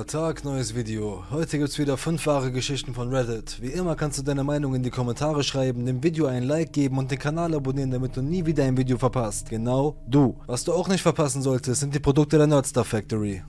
[0.00, 1.24] Neuer Tag, neues Video.
[1.30, 3.58] Heute gibt's wieder 5 wahre Geschichten von Reddit.
[3.60, 6.96] Wie immer kannst du deine Meinung in die Kommentare schreiben, dem Video ein Like geben
[6.96, 9.50] und den Kanal abonnieren, damit du nie wieder ein Video verpasst.
[9.50, 10.38] Genau du.
[10.46, 13.42] Was du auch nicht verpassen solltest, sind die Produkte der Nerdstar Factory.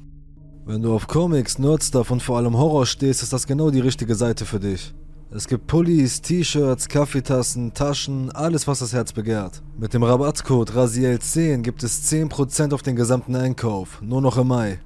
[0.66, 4.16] Wenn du auf Comics, Nerdstuff und vor allem Horror stehst, ist das genau die richtige
[4.16, 4.94] Seite für dich.
[5.34, 9.64] Es gibt Pullis, T-Shirts, Kaffeetassen, Taschen, alles was das Herz begehrt.
[9.80, 14.80] Mit dem Rabattcode RASIEL10 gibt es 10% auf den gesamten Einkauf, nur noch im Mai.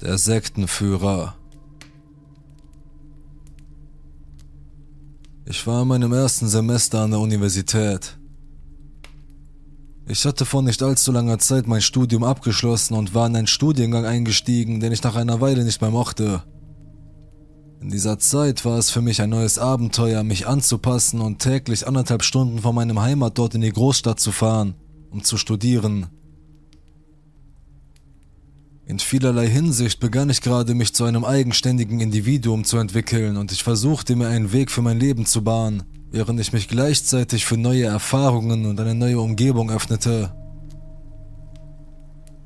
[0.00, 1.34] Der Sektenführer.
[5.44, 8.18] Ich war in meinem ersten Semester an der Universität.
[10.08, 14.06] Ich hatte vor nicht allzu langer Zeit mein Studium abgeschlossen und war in einen Studiengang
[14.06, 16.44] eingestiegen, den ich nach einer Weile nicht mehr mochte.
[17.82, 22.22] In dieser Zeit war es für mich ein neues Abenteuer, mich anzupassen und täglich anderthalb
[22.22, 24.76] Stunden von meinem Heimatort in die Großstadt zu fahren,
[25.10, 26.06] um zu studieren.
[28.90, 33.62] In vielerlei Hinsicht begann ich gerade mich zu einem eigenständigen Individuum zu entwickeln und ich
[33.62, 37.84] versuchte mir einen Weg für mein Leben zu bahnen, während ich mich gleichzeitig für neue
[37.84, 40.34] Erfahrungen und eine neue Umgebung öffnete.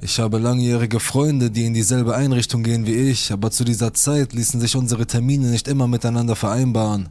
[0.03, 4.35] Ich habe langjährige Freunde, die in dieselbe Einrichtung gehen wie ich, aber zu dieser Zeit
[4.35, 7.09] ließen sich unsere Termine nicht immer miteinander vereinbaren.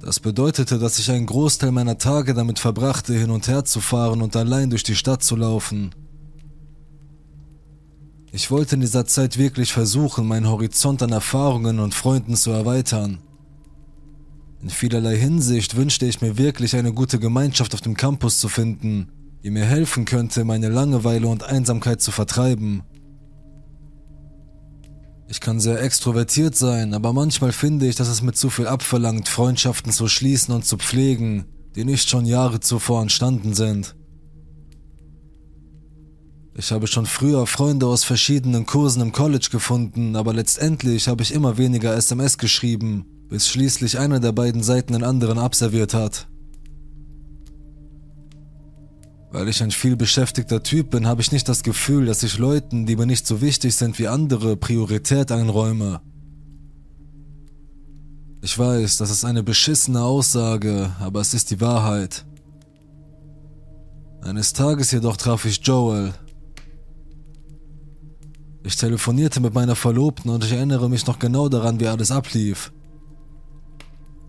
[0.00, 4.22] Das bedeutete, dass ich einen Großteil meiner Tage damit verbrachte, hin und her zu fahren
[4.22, 5.90] und allein durch die Stadt zu laufen.
[8.32, 13.18] Ich wollte in dieser Zeit wirklich versuchen, meinen Horizont an Erfahrungen und Freunden zu erweitern.
[14.62, 19.12] In vielerlei Hinsicht wünschte ich mir wirklich eine gute Gemeinschaft auf dem Campus zu finden,
[19.44, 22.82] die mir helfen könnte, meine Langeweile und Einsamkeit zu vertreiben.
[25.28, 29.28] Ich kann sehr extrovertiert sein, aber manchmal finde ich, dass es mir zu viel abverlangt,
[29.28, 33.94] Freundschaften zu schließen und zu pflegen, die nicht schon Jahre zuvor entstanden sind.
[36.58, 41.34] Ich habe schon früher Freunde aus verschiedenen Kursen im College gefunden, aber letztendlich habe ich
[41.34, 46.28] immer weniger SMS geschrieben, bis schließlich einer der beiden Seiten den anderen abserviert hat.
[49.30, 52.86] Weil ich ein viel beschäftigter Typ bin, habe ich nicht das Gefühl, dass ich Leuten,
[52.86, 56.00] die mir nicht so wichtig sind wie andere, Priorität einräume.
[58.40, 62.24] Ich weiß, das ist eine beschissene Aussage, aber es ist die Wahrheit.
[64.22, 66.14] Eines Tages jedoch traf ich Joel,
[68.66, 72.72] ich telefonierte mit meiner Verlobten und ich erinnere mich noch genau daran, wie alles ablief.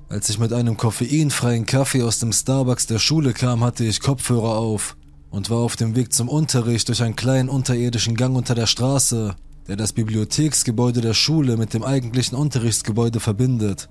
[0.09, 4.56] Als ich mit einem koffeinfreien Kaffee aus dem Starbucks der Schule kam, hatte ich Kopfhörer
[4.58, 4.96] auf
[5.31, 9.36] und war auf dem Weg zum Unterricht durch einen kleinen unterirdischen Gang unter der Straße,
[9.68, 13.90] der das Bibliotheksgebäude der Schule mit dem eigentlichen Unterrichtsgebäude verbindet.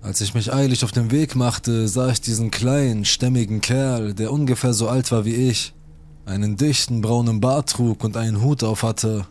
[0.00, 4.32] Als ich mich eilig auf den Weg machte, sah ich diesen kleinen, stämmigen Kerl, der
[4.32, 5.74] ungefähr so alt war wie ich,
[6.24, 9.26] einen dichten braunen Bart trug und einen Hut auf hatte.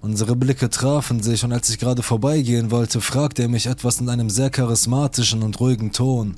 [0.00, 4.08] Unsere Blicke trafen sich und als ich gerade vorbeigehen wollte, fragte er mich etwas in
[4.08, 6.36] einem sehr charismatischen und ruhigen Ton.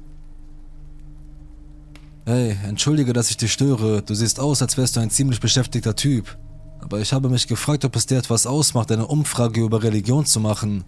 [2.24, 5.94] Hey, entschuldige, dass ich dich störe, du siehst aus, als wärst du ein ziemlich beschäftigter
[5.94, 6.38] Typ.
[6.80, 10.41] Aber ich habe mich gefragt, ob es dir etwas ausmacht, eine Umfrage über Religion zu
[10.41, 10.84] machen.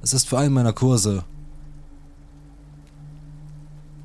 [0.00, 1.24] Es ist für einen meiner Kurse.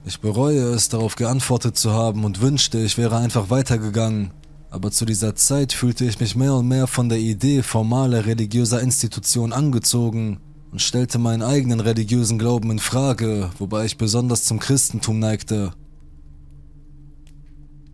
[0.06, 4.32] Ich bereue es, darauf geantwortet zu haben und wünschte, ich wäre einfach weitergegangen.
[4.72, 8.82] Aber zu dieser Zeit fühlte ich mich mehr und mehr von der Idee formaler religiöser
[8.82, 10.40] Institutionen angezogen
[10.72, 15.72] und stellte meinen eigenen religiösen Glauben in Frage, wobei ich besonders zum Christentum neigte.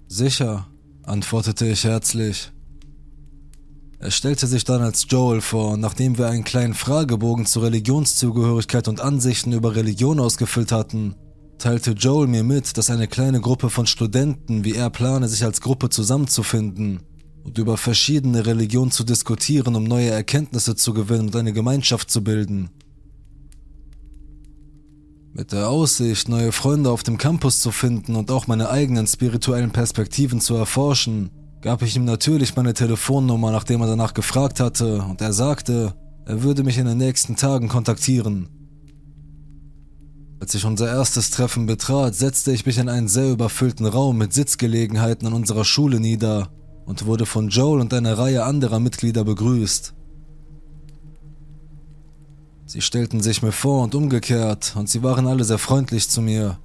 [0.08, 0.68] Sicher,
[1.04, 2.52] antwortete ich herzlich.
[4.00, 8.88] Er stellte sich dann als Joel vor, und nachdem wir einen kleinen Fragebogen zur Religionszugehörigkeit
[8.90, 11.16] und Ansichten über Religion ausgefüllt hatten,
[11.58, 15.62] teilte Joel mir mit, dass eine kleine Gruppe von Studenten wie er plane, sich als
[15.62, 17.02] Gruppe zusammenzufinden
[17.44, 22.24] und über verschiedene Religionen zu diskutieren, um neue Erkenntnisse zu gewinnen und eine Gemeinschaft zu
[22.24, 22.70] bilden.
[25.34, 29.72] Mit der Aussicht, neue Freunde auf dem Campus zu finden und auch meine eigenen spirituellen
[29.72, 31.30] Perspektiven zu erforschen,
[31.62, 35.94] gab ich ihm natürlich meine Telefonnummer, nachdem er danach gefragt hatte, und er sagte,
[36.26, 38.50] er würde mich in den nächsten Tagen kontaktieren.
[40.40, 44.34] Als ich unser erstes Treffen betrat, setzte ich mich in einen sehr überfüllten Raum mit
[44.34, 46.50] Sitzgelegenheiten an unserer Schule nieder
[46.86, 49.94] und wurde von Joel und einer Reihe anderer Mitglieder begrüßt.
[52.68, 56.60] Sie stellten sich mir vor und umgekehrt, und sie waren alle sehr freundlich zu mir.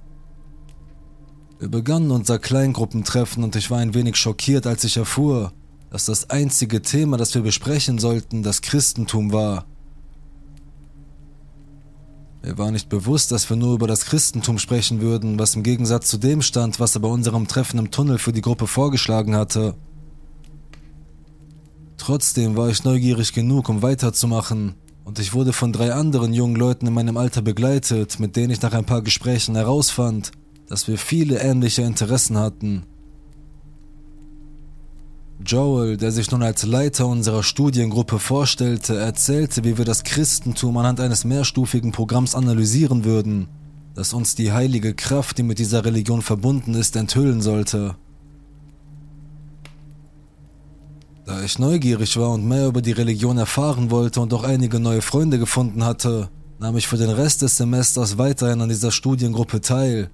[1.59, 5.53] Wir begannen unser Kleingruppentreffen und ich war ein wenig schockiert, als ich erfuhr,
[5.91, 9.65] dass das einzige Thema, das wir besprechen sollten, das Christentum war.
[12.43, 16.07] Mir war nicht bewusst, dass wir nur über das Christentum sprechen würden, was im Gegensatz
[16.07, 19.75] zu dem stand, was er bei unserem Treffen im Tunnel für die Gruppe vorgeschlagen hatte.
[21.97, 24.73] Trotzdem war ich neugierig genug, um weiterzumachen,
[25.03, 28.61] und ich wurde von drei anderen jungen Leuten in meinem Alter begleitet, mit denen ich
[28.61, 30.31] nach ein paar Gesprächen herausfand,
[30.67, 32.83] dass wir viele ähnliche Interessen hatten.
[35.45, 40.99] Joel, der sich nun als Leiter unserer Studiengruppe vorstellte, erzählte, wie wir das Christentum anhand
[40.99, 43.47] eines mehrstufigen Programms analysieren würden,
[43.95, 47.95] das uns die heilige Kraft, die mit dieser Religion verbunden ist, enthüllen sollte.
[51.25, 55.01] Da ich neugierig war und mehr über die Religion erfahren wollte und auch einige neue
[55.01, 56.29] Freunde gefunden hatte,
[56.59, 60.09] nahm ich für den Rest des Semesters weiterhin an dieser Studiengruppe teil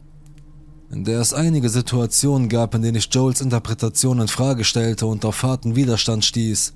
[0.89, 5.25] in der es einige Situationen gab, in denen ich Joels Interpretation in Frage stellte und
[5.25, 6.73] auf harten Widerstand stieß.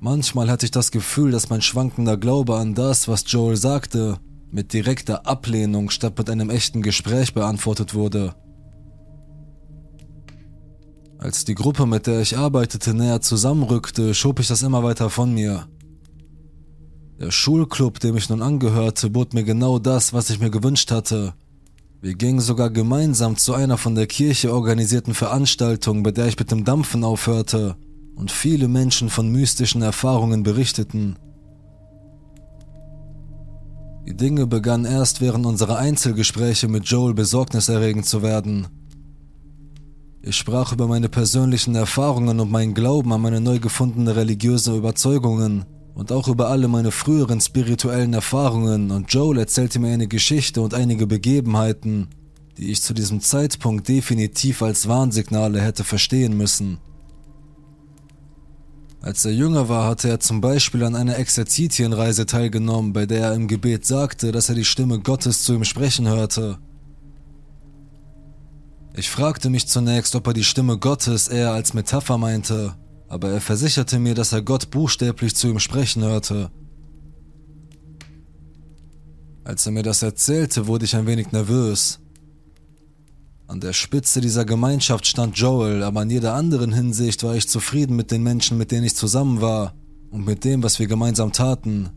[0.00, 4.18] Manchmal hatte ich das Gefühl, dass mein schwankender Glaube an das, was Joel sagte,
[4.50, 8.34] mit direkter Ablehnung statt mit einem echten Gespräch beantwortet wurde.
[11.18, 15.32] Als die Gruppe, mit der ich arbeitete, näher zusammenrückte, schob ich das immer weiter von
[15.32, 15.66] mir.
[17.18, 21.34] Der Schulclub, dem ich nun angehörte, bot mir genau das, was ich mir gewünscht hatte–
[22.00, 26.50] wir gingen sogar gemeinsam zu einer von der Kirche organisierten Veranstaltung, bei der ich mit
[26.50, 27.76] dem Dampfen aufhörte
[28.14, 31.16] und viele Menschen von mystischen Erfahrungen berichteten.
[34.06, 38.68] Die Dinge begannen erst während unserer Einzelgespräche mit Joel besorgniserregend zu werden.
[40.22, 45.64] Ich sprach über meine persönlichen Erfahrungen und meinen Glauben an meine neu gefundene religiöse Überzeugungen
[45.96, 50.74] und auch über alle meine früheren spirituellen Erfahrungen und Joel erzählte mir eine Geschichte und
[50.74, 52.08] einige Begebenheiten,
[52.58, 56.78] die ich zu diesem Zeitpunkt definitiv als Warnsignale hätte verstehen müssen.
[59.00, 63.34] Als er jünger war, hatte er zum Beispiel an einer Exerzitienreise teilgenommen, bei der er
[63.34, 66.58] im Gebet sagte, dass er die Stimme Gottes zu ihm sprechen hörte.
[68.94, 72.74] Ich fragte mich zunächst, ob er die Stimme Gottes eher als Metapher meinte,
[73.08, 76.50] aber er versicherte mir, dass er Gott buchstäblich zu ihm sprechen hörte.
[79.44, 82.00] Als er mir das erzählte, wurde ich ein wenig nervös.
[83.46, 87.94] An der Spitze dieser Gemeinschaft stand Joel, aber in jeder anderen Hinsicht war ich zufrieden
[87.94, 89.74] mit den Menschen, mit denen ich zusammen war
[90.10, 91.90] und mit dem, was wir gemeinsam taten.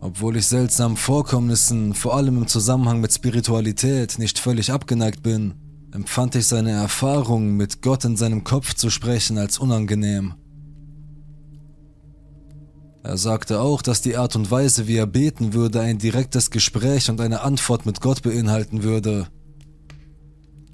[0.00, 5.54] Obwohl ich seltsamen Vorkommnissen, vor allem im Zusammenhang mit Spiritualität, nicht völlig abgeneigt bin,
[5.94, 10.34] empfand ich seine Erfahrung, mit Gott in seinem Kopf zu sprechen, als unangenehm.
[13.04, 17.10] Er sagte auch, dass die Art und Weise, wie er beten würde, ein direktes Gespräch
[17.10, 19.28] und eine Antwort mit Gott beinhalten würde.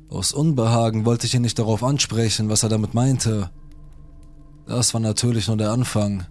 [0.09, 3.51] Aus Unbehagen wollte ich ihn nicht darauf ansprechen, was er damit meinte.
[4.67, 6.25] Das war natürlich nur der Anfang.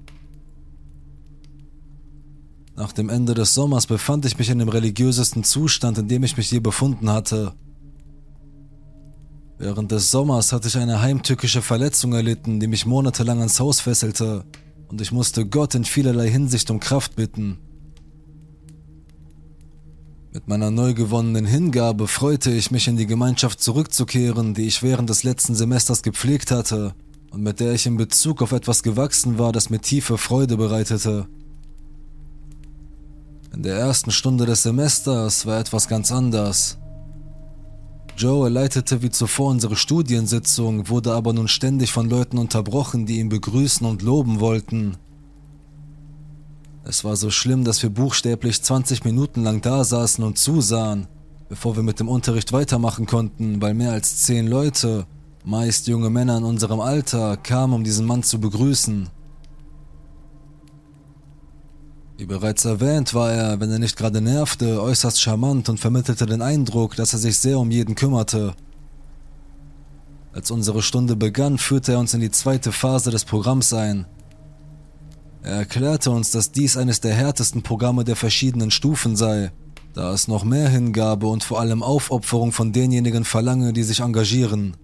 [2.75, 6.37] Nach dem Ende des Sommers befand ich mich in dem religiösesten Zustand, in dem ich
[6.37, 7.53] mich je befunden hatte.
[9.61, 14.45] Während des Sommers hatte ich eine heimtückische Verletzung erlitten, die mich monatelang ans Haus fesselte,
[14.87, 17.59] und ich musste Gott in vielerlei Hinsicht um Kraft bitten.
[20.31, 25.09] Mit meiner neu gewonnenen Hingabe freute ich mich, in die Gemeinschaft zurückzukehren, die ich während
[25.09, 26.95] des letzten Semesters gepflegt hatte
[27.31, 31.27] und mit der ich in Bezug auf etwas gewachsen war, das mir tiefe Freude bereitete.
[33.53, 36.77] In der ersten Stunde des Semesters war etwas ganz anders.
[38.19, 43.29] Joe leitete wie zuvor unsere Studiensitzung, wurde aber nun ständig von Leuten unterbrochen, die ihn
[43.29, 44.97] begrüßen und loben wollten.
[46.83, 51.07] Es war so schlimm, dass wir buchstäblich 20 Minuten lang da saßen und zusahen,
[51.47, 55.05] bevor wir mit dem Unterricht weitermachen konnten, weil mehr als zehn Leute,
[55.45, 59.07] meist junge Männer in unserem Alter, kamen, um diesen Mann zu begrüßen.
[62.19, 66.41] Wie bereits erwähnt, war er, wenn er nicht gerade nervte, äußerst charmant und vermittelte den
[66.41, 68.55] Eindruck, dass er sich sehr um jeden kümmerte.
[70.33, 74.05] Als unsere Stunde begann, führte er uns in die zweite Phase des Programms ein.
[75.43, 79.53] Er erklärte uns, dass dies eines der härtesten Programme der verschiedenen Stufen sei,
[79.93, 84.75] da es noch mehr Hingabe und vor allem Aufopferung von denjenigen verlange, die sich engagieren.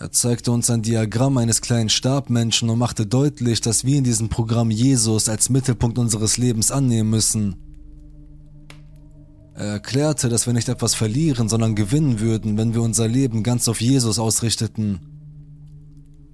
[0.00, 4.30] Er zeigte uns ein Diagramm eines kleinen Stabmenschen und machte deutlich, dass wir in diesem
[4.30, 7.56] Programm Jesus als Mittelpunkt unseres Lebens annehmen müssen.
[9.54, 13.68] Er erklärte, dass wir nicht etwas verlieren, sondern gewinnen würden, wenn wir unser Leben ganz
[13.68, 15.00] auf Jesus ausrichteten.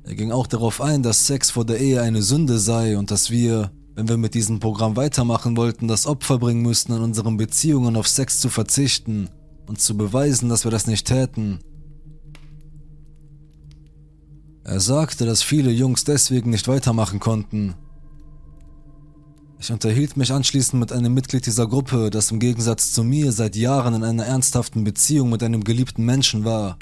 [0.04, 3.32] Er ging auch darauf ein, dass Sex vor der Ehe eine Sünde sei und dass
[3.32, 7.96] wir, wenn wir mit diesem Programm weitermachen wollten, das Opfer bringen müssten, in unseren Beziehungen
[7.96, 9.28] auf Sex zu verzichten
[9.66, 11.58] und zu beweisen, dass wir das nicht täten.
[14.68, 17.74] Er sagte, dass viele Jungs deswegen nicht weitermachen konnten.
[19.60, 23.54] Ich unterhielt mich anschließend mit einem Mitglied dieser Gruppe, das im Gegensatz zu mir seit
[23.54, 26.78] Jahren in einer ernsthaften Beziehung mit einem geliebten Menschen war.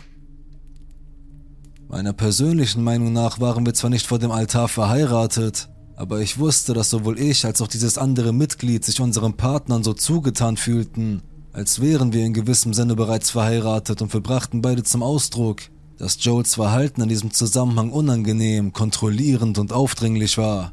[1.87, 6.73] Meiner persönlichen Meinung nach waren wir zwar nicht vor dem Altar verheiratet, aber ich wusste,
[6.73, 11.21] dass sowohl ich als auch dieses andere Mitglied sich unseren Partnern so zugetan fühlten,
[11.53, 15.61] als wären wir in gewissem Sinne bereits verheiratet und wir brachten beide zum Ausdruck,
[15.99, 20.73] dass Joels Verhalten in diesem Zusammenhang unangenehm, kontrollierend und aufdringlich war.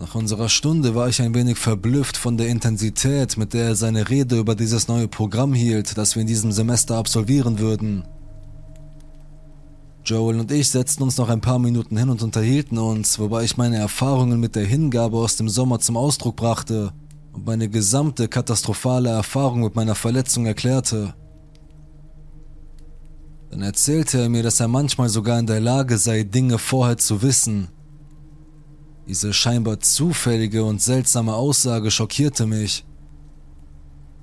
[0.00, 4.08] Nach unserer Stunde war ich ein wenig verblüfft von der Intensität, mit der er seine
[4.08, 8.04] Rede über dieses neue Programm hielt, das wir in diesem Semester absolvieren würden.
[10.06, 13.58] Joel und ich setzten uns noch ein paar Minuten hin und unterhielten uns, wobei ich
[13.58, 16.92] meine Erfahrungen mit der Hingabe aus dem Sommer zum Ausdruck brachte
[17.32, 21.14] und meine gesamte katastrophale Erfahrung mit meiner Verletzung erklärte.
[23.50, 27.22] Dann erzählte er mir, dass er manchmal sogar in der Lage sei, Dinge vorher zu
[27.22, 27.68] wissen,
[29.10, 32.84] diese scheinbar zufällige und seltsame Aussage schockierte mich.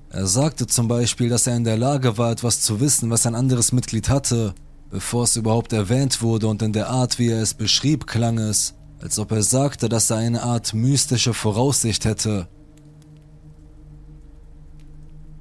[0.10, 3.36] Er sagte zum Beispiel, dass er in der Lage war, etwas zu wissen, was ein
[3.36, 4.56] anderes Mitglied hatte,
[4.90, 8.76] bevor es überhaupt erwähnt wurde und in der Art, wie er es beschrieb, klang es,
[9.02, 12.48] als ob er sagte, dass er eine Art mystische Voraussicht hätte.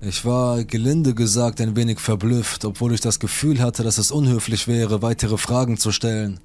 [0.01, 4.69] Ich war, gelinde gesagt, ein wenig verblüfft, obwohl ich das Gefühl hatte, dass es unhöflich
[4.69, 6.41] wäre, weitere Fragen zu stellen.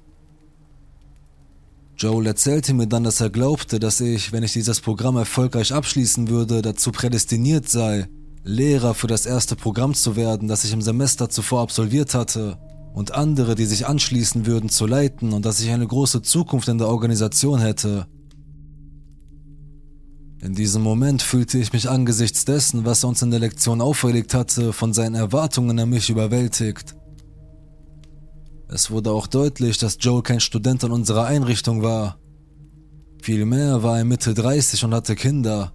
[1.96, 6.28] Joel erzählte mir dann, dass er glaubte, dass ich, wenn ich dieses Programm erfolgreich abschließen
[6.28, 8.08] würde, dazu prädestiniert sei,
[8.44, 12.58] Lehrer für das erste Programm zu werden, das ich im Semester zuvor absolviert hatte,
[12.94, 16.78] und andere, die sich anschließen würden, zu leiten und dass ich eine große Zukunft in
[16.78, 18.06] der Organisation hätte.
[20.42, 24.34] In diesem Moment fühlte ich mich angesichts dessen, was er uns in der Lektion auferlegt
[24.34, 26.96] hatte, von seinen Erwartungen an mich überwältigt.
[28.66, 32.18] Es wurde auch deutlich, dass Joel kein Student an unserer Einrichtung war.
[33.22, 35.72] Vielmehr war er Mitte 30 und hatte Kinder.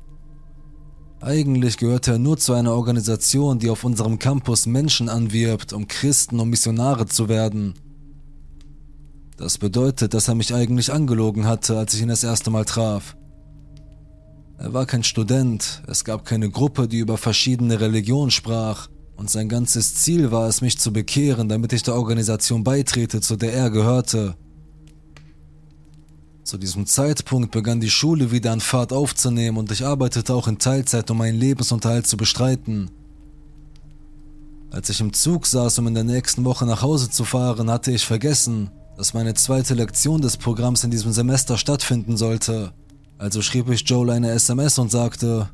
[1.21, 6.41] Eigentlich gehörte er nur zu einer Organisation, die auf unserem Campus Menschen anwirbt, um Christen
[6.41, 7.73] und Missionare zu werden.
[9.37, 13.15] Das bedeutet, dass er mich eigentlich angelogen hatte, als ich ihn das erste Mal traf.
[14.59, 19.49] Er war kein Student, es gab keine Gruppe, die über verschiedene Religionen sprach, und sein
[19.49, 23.69] ganzes Ziel war es, mich zu bekehren, damit ich der Organisation beitrete, zu der er
[23.71, 24.35] gehörte.
[26.43, 30.59] Zu diesem Zeitpunkt begann die Schule wieder an Fahrt aufzunehmen und ich arbeitete auch in
[30.59, 32.89] Teilzeit, um meinen Lebensunterhalt zu bestreiten.
[34.71, 37.91] Als ich im Zug saß, um in der nächsten Woche nach Hause zu fahren, hatte
[37.91, 42.71] ich vergessen, dass meine zweite Lektion des Programms in diesem Semester stattfinden sollte.
[43.17, 45.49] Also schrieb ich Joel eine SMS und sagte,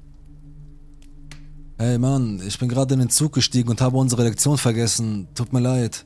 [1.78, 5.28] Hey Mann, ich bin gerade in den Zug gestiegen und habe unsere Lektion vergessen.
[5.34, 6.06] Tut mir leid.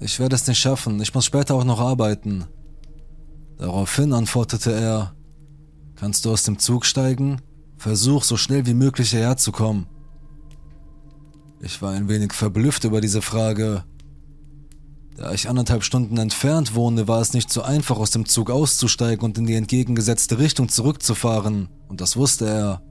[0.00, 1.00] Ich werde es nicht schaffen.
[1.00, 2.44] Ich muss später auch noch arbeiten.
[3.58, 5.14] Daraufhin antwortete er,
[5.94, 7.40] Kannst du aus dem Zug steigen?
[7.78, 9.86] Versuch so schnell wie möglich hierher zu kommen.
[11.60, 13.84] Ich war ein wenig verblüfft über diese Frage.
[15.16, 19.24] Da ich anderthalb Stunden entfernt wohne, war es nicht so einfach, aus dem Zug auszusteigen
[19.24, 22.82] und in die entgegengesetzte Richtung zurückzufahren, und das wusste er.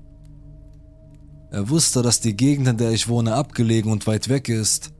[1.51, 4.91] Er wusste, dass die Gegend, in der ich wohne, abgelegen und weit weg ist.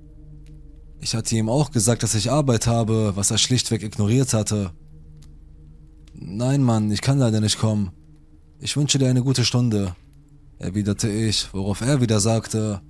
[1.00, 4.72] Ich hatte ihm auch gesagt, dass ich Arbeit habe, was er schlichtweg ignoriert hatte.
[6.14, 7.92] Nein, Mann, ich kann leider nicht kommen.
[8.60, 9.96] Ich wünsche dir eine gute Stunde,
[10.60, 12.82] erwiderte ich, worauf er wieder sagte,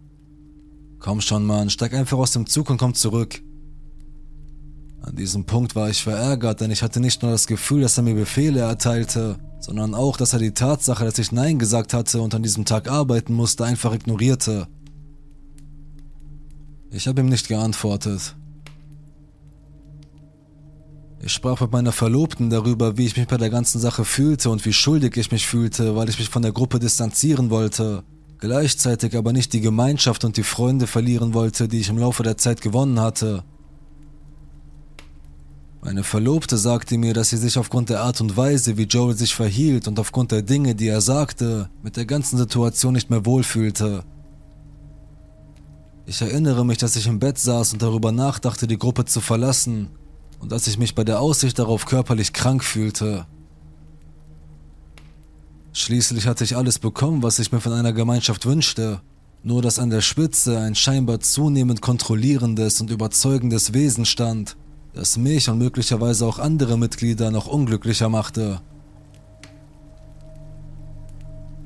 [1.00, 3.42] Komm schon, Mann, steig einfach aus dem Zug und komm zurück.
[5.06, 8.04] An diesem Punkt war ich verärgert, denn ich hatte nicht nur das Gefühl, dass er
[8.04, 12.34] mir Befehle erteilte, sondern auch, dass er die Tatsache, dass ich Nein gesagt hatte und
[12.34, 14.68] an diesem Tag arbeiten musste, einfach ignorierte.
[16.90, 18.36] Ich habe ihm nicht geantwortet.
[21.22, 24.66] Ich sprach mit meiner Verlobten darüber, wie ich mich bei der ganzen Sache fühlte und
[24.66, 28.04] wie schuldig ich mich fühlte, weil ich mich von der Gruppe distanzieren wollte,
[28.40, 32.38] gleichzeitig aber nicht die Gemeinschaft und die Freunde verlieren wollte, die ich im Laufe der
[32.38, 33.44] Zeit gewonnen hatte.
[35.86, 39.36] Meine Verlobte sagte mir, dass sie sich aufgrund der Art und Weise, wie Joel sich
[39.36, 44.04] verhielt und aufgrund der Dinge, die er sagte, mit der ganzen Situation nicht mehr wohlfühlte.
[46.08, 49.90] Ich erinnere mich, dass ich im Bett saß und darüber nachdachte, die Gruppe zu verlassen
[50.40, 53.28] und dass ich mich bei der Aussicht darauf körperlich krank fühlte.
[55.72, 59.02] Schließlich hatte ich alles bekommen, was ich mir von einer Gemeinschaft wünschte,
[59.44, 64.58] nur dass an der Spitze ein scheinbar zunehmend kontrollierendes und überzeugendes Wesen stand,
[64.96, 68.62] das mich und möglicherweise auch andere Mitglieder noch unglücklicher machte.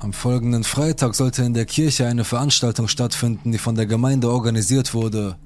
[0.00, 4.94] Am folgenden Freitag sollte in der Kirche eine Veranstaltung stattfinden, die von der Gemeinde organisiert
[4.94, 5.36] wurde.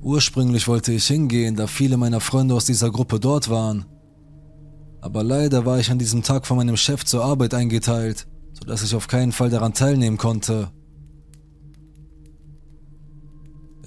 [0.00, 3.86] Ursprünglich wollte ich hingehen, da viele meiner Freunde aus dieser Gruppe dort waren.
[5.00, 8.94] Aber leider war ich an diesem Tag von meinem Chef zur Arbeit eingeteilt, sodass ich
[8.94, 10.70] auf keinen Fall daran teilnehmen konnte.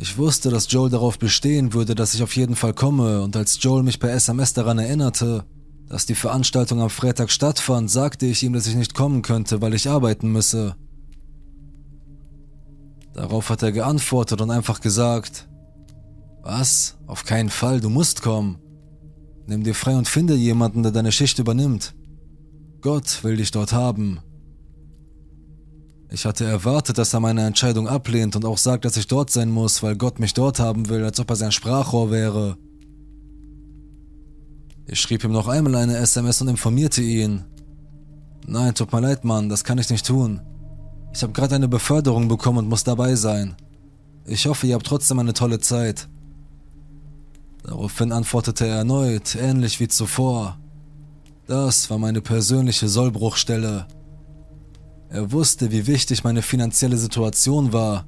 [0.01, 3.61] Ich wusste, dass Joel darauf bestehen würde, dass ich auf jeden Fall komme, und als
[3.61, 5.45] Joel mich per SMS daran erinnerte,
[5.87, 9.75] dass die Veranstaltung am Freitag stattfand, sagte ich ihm, dass ich nicht kommen könnte, weil
[9.75, 10.75] ich arbeiten müsse.
[13.13, 15.47] Darauf hat er geantwortet und einfach gesagt,
[16.41, 16.97] was?
[17.05, 18.57] Auf keinen Fall, du musst kommen.
[19.45, 21.93] Nimm dir frei und finde jemanden, der deine Schicht übernimmt.
[22.81, 24.19] Gott will dich dort haben.
[26.13, 29.49] Ich hatte erwartet, dass er meine Entscheidung ablehnt und auch sagt, dass ich dort sein
[29.49, 32.57] muss, weil Gott mich dort haben will, als ob er sein Sprachrohr wäre.
[34.87, 37.45] Ich schrieb ihm noch einmal eine SMS und informierte ihn.
[38.45, 40.41] Nein, tut mir leid, Mann, das kann ich nicht tun.
[41.13, 43.55] Ich habe gerade eine Beförderung bekommen und muss dabei sein.
[44.25, 46.09] Ich hoffe, ihr habt trotzdem eine tolle Zeit.
[47.63, 50.57] Daraufhin antwortete er erneut, ähnlich wie zuvor.
[51.47, 53.87] Das war meine persönliche Sollbruchstelle.
[55.11, 58.05] Er wusste, wie wichtig meine finanzielle Situation war,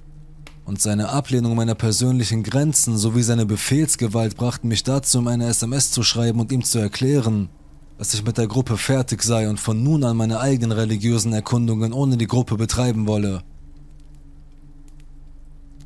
[0.63, 5.91] und seine Ablehnung meiner persönlichen Grenzen sowie seine Befehlsgewalt brachten mich dazu, um eine SMS
[5.91, 7.49] zu schreiben und ihm zu erklären,
[7.97, 11.91] dass ich mit der Gruppe fertig sei und von nun an meine eigenen religiösen Erkundungen
[11.91, 13.43] ohne die Gruppe betreiben wolle.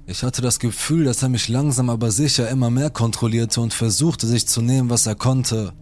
[0.05, 4.27] Ich hatte das Gefühl, dass er mich langsam aber sicher immer mehr kontrollierte und versuchte
[4.27, 5.73] sich zu nehmen, was er konnte.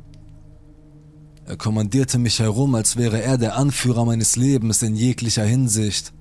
[1.48, 6.12] Er kommandierte mich herum, als wäre er der Anführer meines Lebens in jeglicher Hinsicht.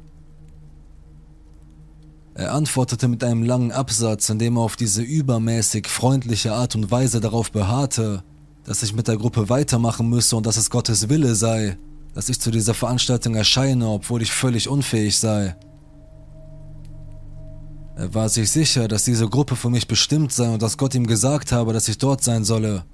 [2.34, 6.90] Er antwortete mit einem langen Absatz, in dem er auf diese übermäßig freundliche Art und
[6.90, 8.22] Weise darauf beharrte,
[8.64, 11.78] dass ich mit der Gruppe weitermachen müsse und dass es Gottes Wille sei,
[12.12, 15.56] dass ich zu dieser Veranstaltung erscheine, obwohl ich völlig unfähig sei.
[17.96, 21.06] Er war sich sicher, dass diese Gruppe für mich bestimmt sei und dass Gott ihm
[21.06, 22.84] gesagt habe, dass ich dort sein solle.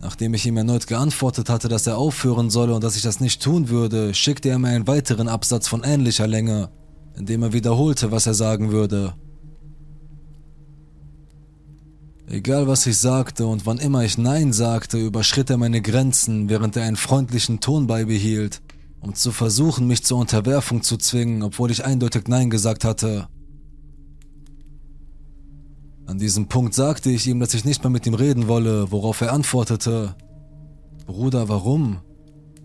[0.00, 3.42] Nachdem ich ihm erneut geantwortet hatte, dass er aufhören solle und dass ich das nicht
[3.42, 6.70] tun würde, schickte er mir einen weiteren Absatz von ähnlicher Länge,
[7.16, 9.14] in dem er wiederholte, was er sagen würde.
[12.26, 16.76] Egal was ich sagte und wann immer ich Nein sagte, überschritt er meine Grenzen, während
[16.76, 18.62] er einen freundlichen Ton beibehielt
[19.00, 23.28] um zu versuchen, mich zur Unterwerfung zu zwingen, obwohl ich eindeutig Nein gesagt hatte.
[26.10, 29.20] An diesem Punkt sagte ich ihm, dass ich nicht mehr mit ihm reden wolle, worauf
[29.20, 30.16] er antwortete,
[31.06, 32.00] Bruder, warum?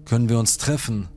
[0.03, 1.09] Können wir uns treffen?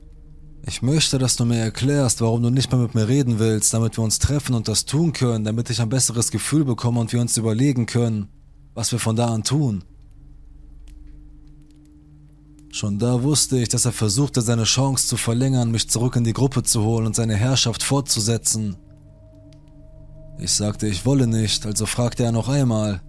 [0.63, 3.97] Ich möchte, dass du mir erklärst, warum du nicht mehr mit mir reden willst, damit
[3.97, 7.19] wir uns treffen und das tun können, damit ich ein besseres Gefühl bekomme und wir
[7.19, 8.27] uns überlegen können,
[8.75, 9.83] was wir von da an tun.
[12.71, 16.33] Schon da wusste ich, dass er versuchte, seine Chance zu verlängern, mich zurück in die
[16.33, 18.75] Gruppe zu holen und seine Herrschaft fortzusetzen.
[20.39, 23.01] Ich sagte, ich wolle nicht, also fragte er noch einmal.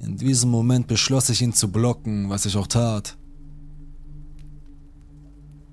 [0.00, 3.16] In diesem Moment beschloss ich ihn zu blocken, was ich auch tat.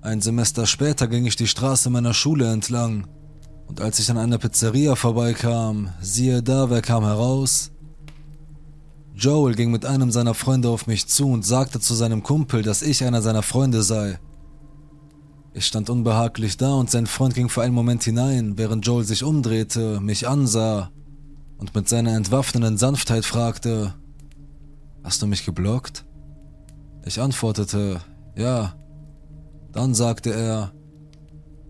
[0.00, 3.06] Ein Semester später ging ich die Straße meiner Schule entlang,
[3.66, 7.70] und als ich an einer Pizzeria vorbeikam, siehe da, wer kam heraus?
[9.14, 12.82] Joel ging mit einem seiner Freunde auf mich zu und sagte zu seinem Kumpel, dass
[12.82, 14.18] ich einer seiner Freunde sei.
[15.54, 19.22] Ich stand unbehaglich da und sein Freund ging für einen Moment hinein, während Joel sich
[19.22, 20.90] umdrehte, mich ansah
[21.58, 23.94] und mit seiner entwaffnenden Sanftheit fragte,
[25.04, 26.04] Hast du mich geblockt?
[27.04, 28.00] Ich antwortete,
[28.36, 28.74] ja.
[29.72, 30.72] Dann sagte er,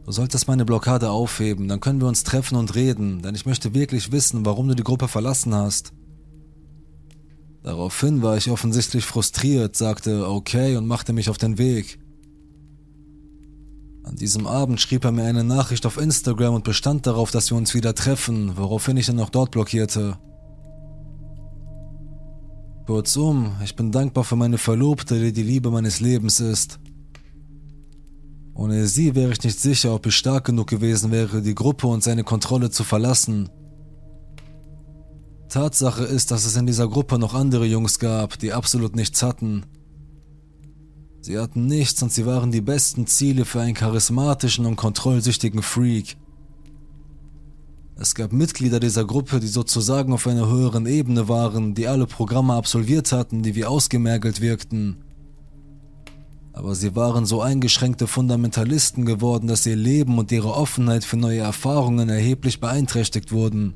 [0.04, 3.72] Du solltest meine Blockade aufheben, dann können wir uns treffen und reden, denn ich möchte
[3.72, 5.92] wirklich wissen, warum du die Gruppe verlassen hast.
[7.62, 12.01] Daraufhin war ich offensichtlich frustriert, sagte okay und machte mich auf den Weg.
[14.12, 17.56] An diesem Abend schrieb er mir eine Nachricht auf Instagram und bestand darauf, dass wir
[17.56, 20.18] uns wieder treffen, woraufhin ich ihn auch dort blockierte.
[22.86, 26.78] Kurzum, ich bin dankbar für meine Verlobte, die die Liebe meines Lebens ist.
[28.54, 32.02] Ohne sie wäre ich nicht sicher, ob ich stark genug gewesen wäre, die Gruppe und
[32.02, 33.48] seine Kontrolle zu verlassen.
[35.48, 39.64] Tatsache ist, dass es in dieser Gruppe noch andere Jungs gab, die absolut nichts hatten.
[41.24, 46.16] Sie hatten nichts und sie waren die besten Ziele für einen charismatischen und kontrollsüchtigen Freak.
[47.94, 52.54] Es gab Mitglieder dieser Gruppe, die sozusagen auf einer höheren Ebene waren, die alle Programme
[52.54, 54.96] absolviert hatten, die wie ausgemergelt wirkten.
[56.52, 61.38] Aber sie waren so eingeschränkte Fundamentalisten geworden, dass ihr Leben und ihre Offenheit für neue
[61.38, 63.74] Erfahrungen erheblich beeinträchtigt wurden.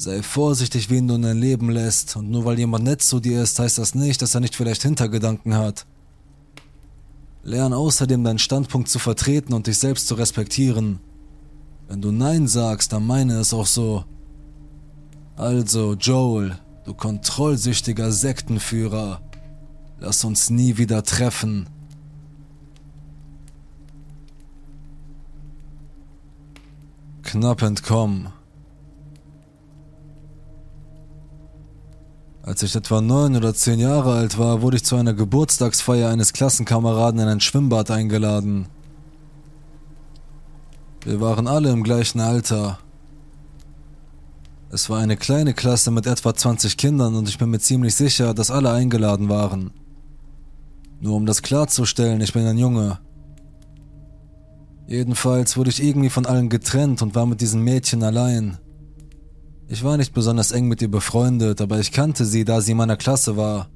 [0.00, 3.42] Sei vorsichtig, wen du in dein Leben lässt, und nur weil jemand nett zu dir
[3.42, 5.84] ist, heißt das nicht, dass er nicht vielleicht Hintergedanken hat.
[7.42, 11.00] Lern außerdem deinen Standpunkt zu vertreten und dich selbst zu respektieren.
[11.86, 14.06] Wenn du Nein sagst, dann meine es auch so.
[15.36, 19.20] Also, Joel, du kontrollsüchtiger Sektenführer,
[19.98, 21.66] lass uns nie wieder treffen.
[27.22, 28.39] Knapp entkommen.
[32.50, 36.32] Als ich etwa neun oder zehn Jahre alt war, wurde ich zu einer Geburtstagsfeier eines
[36.32, 38.66] Klassenkameraden in ein Schwimmbad eingeladen.
[41.04, 42.80] Wir waren alle im gleichen Alter.
[44.68, 48.34] Es war eine kleine Klasse mit etwa 20 Kindern und ich bin mir ziemlich sicher,
[48.34, 49.70] dass alle eingeladen waren.
[51.00, 52.98] Nur um das klarzustellen, ich bin ein Junge.
[54.88, 58.58] Jedenfalls wurde ich irgendwie von allen getrennt und war mit diesem Mädchen allein.
[59.72, 62.76] Ich war nicht besonders eng mit ihr befreundet, aber ich kannte sie, da sie in
[62.76, 63.70] meiner Klasse war.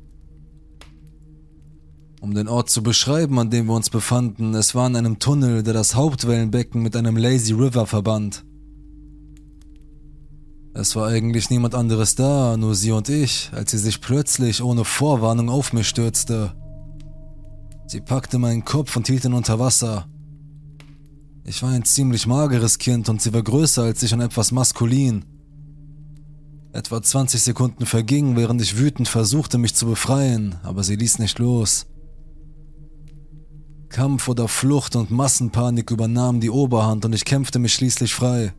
[2.21, 5.63] Um den Ort zu beschreiben, an dem wir uns befanden, es war in einem Tunnel,
[5.63, 8.45] der das Hauptwellenbecken mit einem Lazy River verband.
[10.75, 14.85] Es war eigentlich niemand anderes da, nur sie und ich, als sie sich plötzlich ohne
[14.85, 16.55] Vorwarnung auf mich stürzte.
[17.87, 20.09] Sie packte meinen Kopf und hielt ihn unter Wasser.
[21.45, 25.25] Ich war ein ziemlich mageres Kind und sie war größer als ich und etwas maskulin.
[26.75, 31.39] Etwa 20 Sekunden vergingen, während ich wütend versuchte, mich zu befreien, aber sie ließ nicht
[31.39, 31.87] los.
[33.89, 38.55] Kampf oder Flucht und Massenpanik übernahmen die Oberhand und ich kämpfte mich schließlich frei.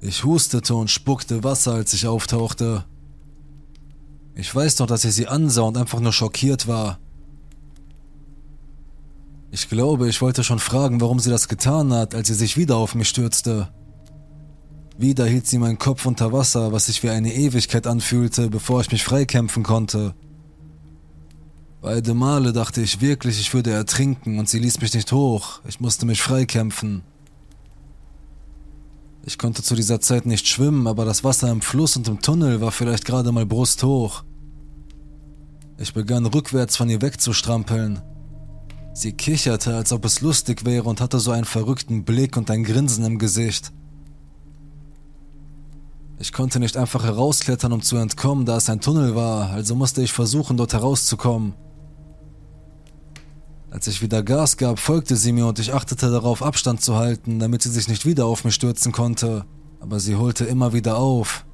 [0.00, 2.86] Ich hustete und spuckte Wasser, als ich auftauchte.
[4.34, 6.98] Ich weiß noch, dass ich sie ansah und einfach nur schockiert war.
[9.50, 12.78] Ich glaube, ich wollte schon fragen, warum sie das getan hat, als sie sich wieder
[12.78, 13.68] auf mich stürzte.
[14.96, 18.92] Wieder hielt sie meinen Kopf unter Wasser, was sich wie eine Ewigkeit anfühlte, bevor ich
[18.92, 20.14] mich freikämpfen konnte.
[21.80, 25.60] Beide Male dachte ich wirklich, ich würde ertrinken und sie ließ mich nicht hoch.
[25.66, 27.02] Ich musste mich freikämpfen.
[29.26, 32.60] Ich konnte zu dieser Zeit nicht schwimmen, aber das Wasser im Fluss und im Tunnel
[32.60, 34.22] war vielleicht gerade mal brusthoch.
[35.76, 38.00] Ich begann rückwärts von ihr wegzustrampeln.
[38.92, 42.62] Sie kicherte, als ob es lustig wäre und hatte so einen verrückten Blick und ein
[42.62, 43.72] Grinsen im Gesicht.
[46.18, 50.02] Ich konnte nicht einfach herausklettern, um zu entkommen, da es ein Tunnel war, also musste
[50.02, 51.54] ich versuchen, dort herauszukommen.
[53.70, 57.40] Als ich wieder Gas gab, folgte sie mir und ich achtete darauf, Abstand zu halten,
[57.40, 59.44] damit sie sich nicht wieder auf mich stürzen konnte,
[59.80, 61.44] aber sie holte immer wieder auf.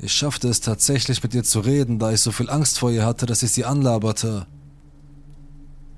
[0.00, 3.04] Ich schaffte es tatsächlich mit ihr zu reden, da ich so viel Angst vor ihr
[3.04, 4.46] hatte, dass ich sie anlaberte.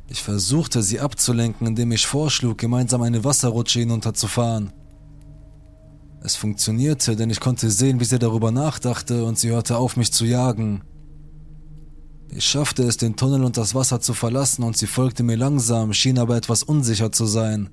[0.09, 4.73] Ich versuchte sie abzulenken, indem ich vorschlug, gemeinsam eine Wasserrutsche hinunterzufahren.
[6.23, 10.13] Es funktionierte, denn ich konnte sehen, wie sie darüber nachdachte und sie hörte auf, mich
[10.13, 10.83] zu jagen.
[12.33, 15.93] Ich schaffte es, den Tunnel und das Wasser zu verlassen und sie folgte mir langsam,
[15.93, 17.71] schien aber etwas unsicher zu sein.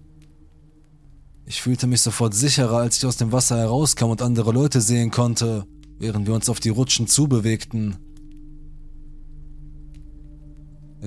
[1.46, 5.12] Ich fühlte mich sofort sicherer, als ich aus dem Wasser herauskam und andere Leute sehen
[5.12, 5.66] konnte,
[6.00, 7.98] während wir uns auf die Rutschen zubewegten.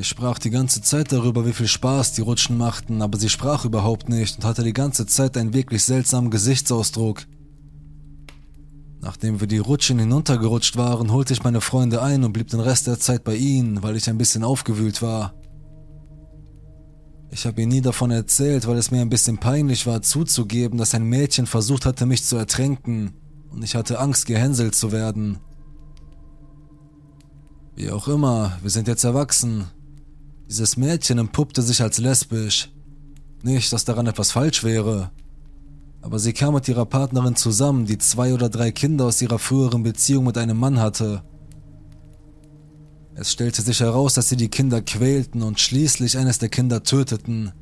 [0.01, 3.67] Ich sprach die ganze Zeit darüber, wie viel Spaß die Rutschen machten, aber sie sprach
[3.67, 7.27] überhaupt nicht und hatte die ganze Zeit einen wirklich seltsamen Gesichtsausdruck.
[9.03, 12.87] Nachdem wir die Rutschen hinuntergerutscht waren, holte ich meine Freunde ein und blieb den Rest
[12.87, 15.35] der Zeit bei ihnen, weil ich ein bisschen aufgewühlt war.
[17.31, 20.95] Ich habe ihnen nie davon erzählt, weil es mir ein bisschen peinlich war zuzugeben, dass
[20.95, 23.13] ein Mädchen versucht hatte, mich zu ertränken,
[23.51, 25.41] und ich hatte Angst, gehänselt zu werden.
[27.75, 29.67] Wie auch immer, wir sind jetzt erwachsen,
[30.51, 32.71] dieses Mädchen empuppte sich als lesbisch.
[33.45, 35.13] Nicht, dass daran etwas falsch wäre.
[36.03, 39.85] Aber sie kam mit ihrer Partnerin zusammen, die zwei oder drei Kinder aus ihrer früheren
[39.85, 41.23] Beziehung mit einem Mann hatte.
[43.15, 47.53] Es stellte sich heraus, dass sie die Kinder quälten und schließlich eines der Kinder töteten.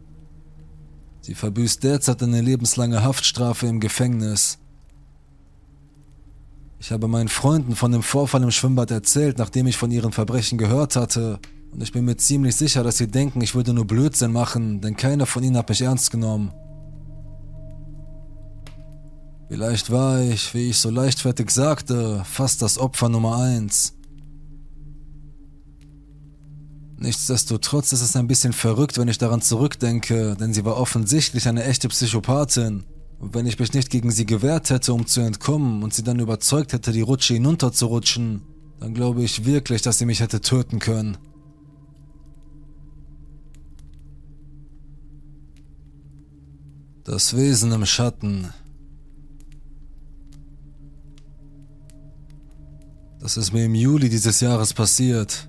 [1.21, 4.61] Sie verbüßt derzeit eine lebenslange Haftstrafe im Gefängnis.
[6.79, 10.57] Ich habe meinen Freunden von dem Vorfall im Schwimmbad erzählt, nachdem ich von ihren Verbrechen
[10.57, 11.39] gehört hatte,
[11.71, 14.97] und ich bin mir ziemlich sicher, dass sie denken, ich würde nur Blödsinn machen, denn
[14.97, 16.53] keiner von ihnen hat mich ernst genommen.
[19.49, 23.95] Vielleicht war ich, wie ich so leichtfertig sagte, fast das Opfer Nummer eins.
[26.99, 31.65] Nichtsdestotrotz ist es ein bisschen verrückt, wenn ich daran zurückdenke, denn sie war offensichtlich eine
[31.65, 32.85] echte Psychopathin.
[33.21, 36.19] Und wenn ich mich nicht gegen sie gewehrt hätte, um zu entkommen und sie dann
[36.19, 38.43] überzeugt hätte, die Rutsche hinunterzurutschen,
[38.81, 41.17] dann glaube ich wirklich, dass sie mich hätte töten können.
[47.09, 48.53] Das Wesen im Schatten.
[53.19, 55.49] Das ist mir im Juli dieses Jahres passiert.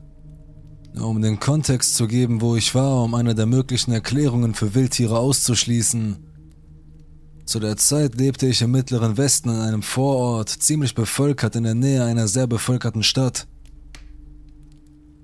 [0.94, 4.74] Nur um den Kontext zu geben, wo ich war, um eine der möglichen Erklärungen für
[4.74, 6.26] Wildtiere auszuschließen.
[7.44, 11.76] Zu der Zeit lebte ich im mittleren Westen in einem Vorort, ziemlich bevölkert in der
[11.76, 13.50] Nähe einer sehr bevölkerten Stadt.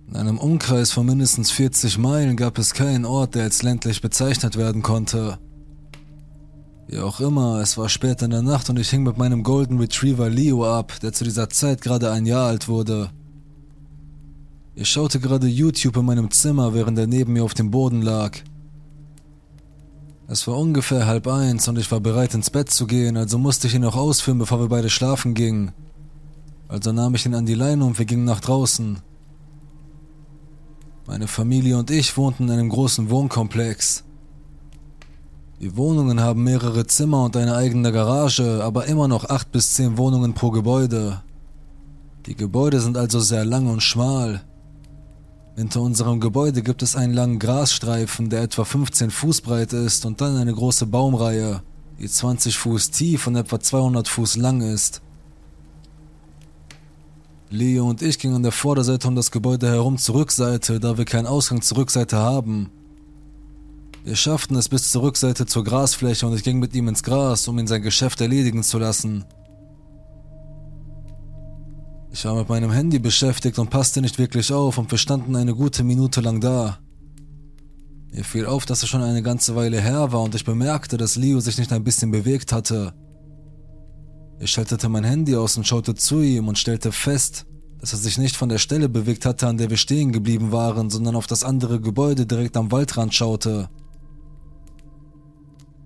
[0.10, 4.58] In einem Umkreis von mindestens 40 Meilen gab es keinen Ort, der als ländlich bezeichnet
[4.58, 5.40] werden konnte.
[6.88, 9.80] Wie auch immer, es war spät in der Nacht und ich hing mit meinem Golden
[9.80, 13.10] Retriever Leo ab, der zu dieser Zeit gerade ein Jahr alt wurde.
[14.76, 18.38] Ich schaute gerade YouTube in meinem Zimmer, während er neben mir auf dem Boden lag.
[20.28, 23.68] Es war ungefähr halb eins und ich war bereit ins Bett zu gehen, also musste
[23.68, 25.72] ich ihn noch ausführen, bevor wir beide schlafen gingen.
[26.68, 29.00] Also nahm ich ihn an die Leine und wir gingen nach draußen.
[31.08, 34.05] Meine Familie und ich wohnten in einem großen Wohnkomplex.
[35.62, 39.98] Die Wohnungen haben mehrere Zimmer und eine eigene Garage, aber immer noch acht bis zehn
[39.98, 41.22] Wohnungen pro Gebäude.
[42.26, 44.42] Die Gebäude sind also sehr lang und schmal.
[45.56, 50.20] Hinter unserem Gebäude gibt es einen langen Grasstreifen, der etwa 15 Fuß breit ist und
[50.20, 51.62] dann eine große Baumreihe,
[52.00, 55.02] die 20 Fuß tief und etwa 200 Fuß lang ist.
[57.50, 61.06] Leo und ich gingen an der Vorderseite um das Gebäude herum zur Rückseite, da wir
[61.06, 62.70] keinen Ausgang zur Rückseite haben.
[64.06, 67.48] Wir schafften es bis zur Rückseite zur Grasfläche und ich ging mit ihm ins Gras,
[67.48, 69.26] um ihn sein Geschäft erledigen zu lassen.
[72.12, 75.56] Ich war mit meinem Handy beschäftigt und passte nicht wirklich auf und wir standen eine
[75.56, 76.78] gute Minute lang da.
[78.12, 81.16] Mir fiel auf, dass es schon eine ganze Weile her war und ich bemerkte, dass
[81.16, 82.94] Leo sich nicht ein bisschen bewegt hatte.
[84.40, 87.48] Ich schaltete mein Handy aus und schaute zu ihm und stellte fest,
[87.80, 90.92] dass er sich nicht von der Stelle bewegt hatte, an der wir stehen geblieben waren,
[90.92, 93.68] sondern auf das andere Gebäude direkt am Waldrand schaute.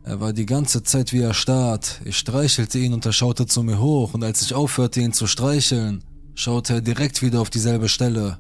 [0.10, 2.02] Er war die ganze Zeit wie erstarrt.
[2.04, 5.28] Ich streichelte ihn und er schaute zu mir hoch und als ich aufhörte, ihn zu
[5.28, 8.40] streicheln, schaute er direkt wieder auf dieselbe Stelle.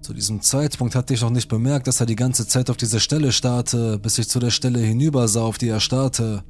[0.00, 3.00] Zu diesem Zeitpunkt hatte ich noch nicht bemerkt, dass er die ganze Zeit auf diese
[3.00, 6.44] Stelle starrte, bis ich zu der Stelle hinübersah, auf die er starrte.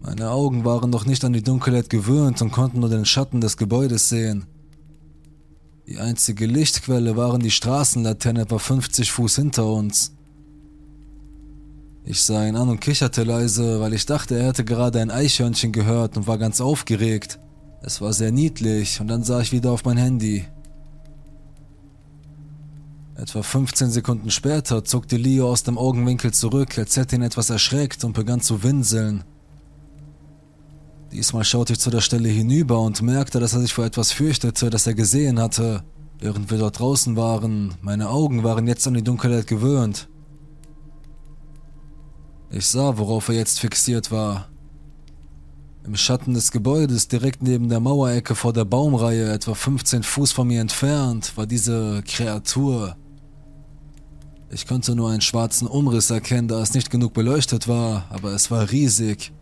[0.00, 3.56] Meine Augen waren noch nicht an die Dunkelheit gewöhnt und konnten nur den Schatten des
[3.56, 4.46] Gebäudes sehen.
[5.88, 10.12] Die einzige Lichtquelle waren die Straßenlaternen etwa 50 Fuß hinter uns.
[12.04, 15.70] Ich sah ihn an und kicherte leise, weil ich dachte, er hätte gerade ein Eichhörnchen
[15.70, 17.38] gehört und war ganz aufgeregt.
[17.80, 20.44] Es war sehr niedlich und dann sah ich wieder auf mein Handy.
[23.14, 28.02] Etwa 15 Sekunden später zuckte Leo aus dem Augenwinkel zurück, als hätte ihn etwas erschreckt
[28.02, 29.22] und begann zu winseln.
[31.12, 34.70] Diesmal schaute ich zu der Stelle hinüber und merkte, dass er sich vor etwas fürchtete,
[34.70, 35.84] das er gesehen hatte,
[36.18, 37.74] während wir dort draußen waren.
[37.80, 40.08] Meine Augen waren jetzt an die Dunkelheit gewöhnt.
[42.54, 44.48] Ich sah, worauf er jetzt fixiert war.
[45.84, 50.48] Im Schatten des Gebäudes, direkt neben der Mauerecke vor der Baumreihe, etwa 15 Fuß von
[50.48, 52.96] mir entfernt, war diese Kreatur.
[54.50, 58.50] Ich konnte nur einen schwarzen Umriss erkennen, da es nicht genug beleuchtet war, aber es
[58.50, 59.32] war riesig.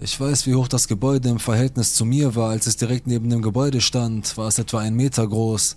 [0.00, 3.30] Ich weiß, wie hoch das Gebäude im Verhältnis zu mir war, als es direkt neben
[3.30, 5.76] dem Gebäude stand, war es etwa ein Meter groß.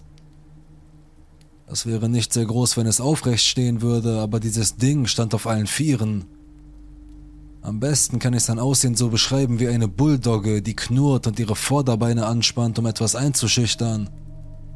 [1.68, 5.48] Das wäre nicht sehr groß, wenn es aufrecht stehen würde, aber dieses Ding stand auf
[5.48, 6.26] allen Vieren.
[7.62, 11.56] Am besten kann ich sein Aussehen so beschreiben wie eine Bulldogge, die knurrt und ihre
[11.56, 14.10] Vorderbeine anspannt, um etwas einzuschüchtern.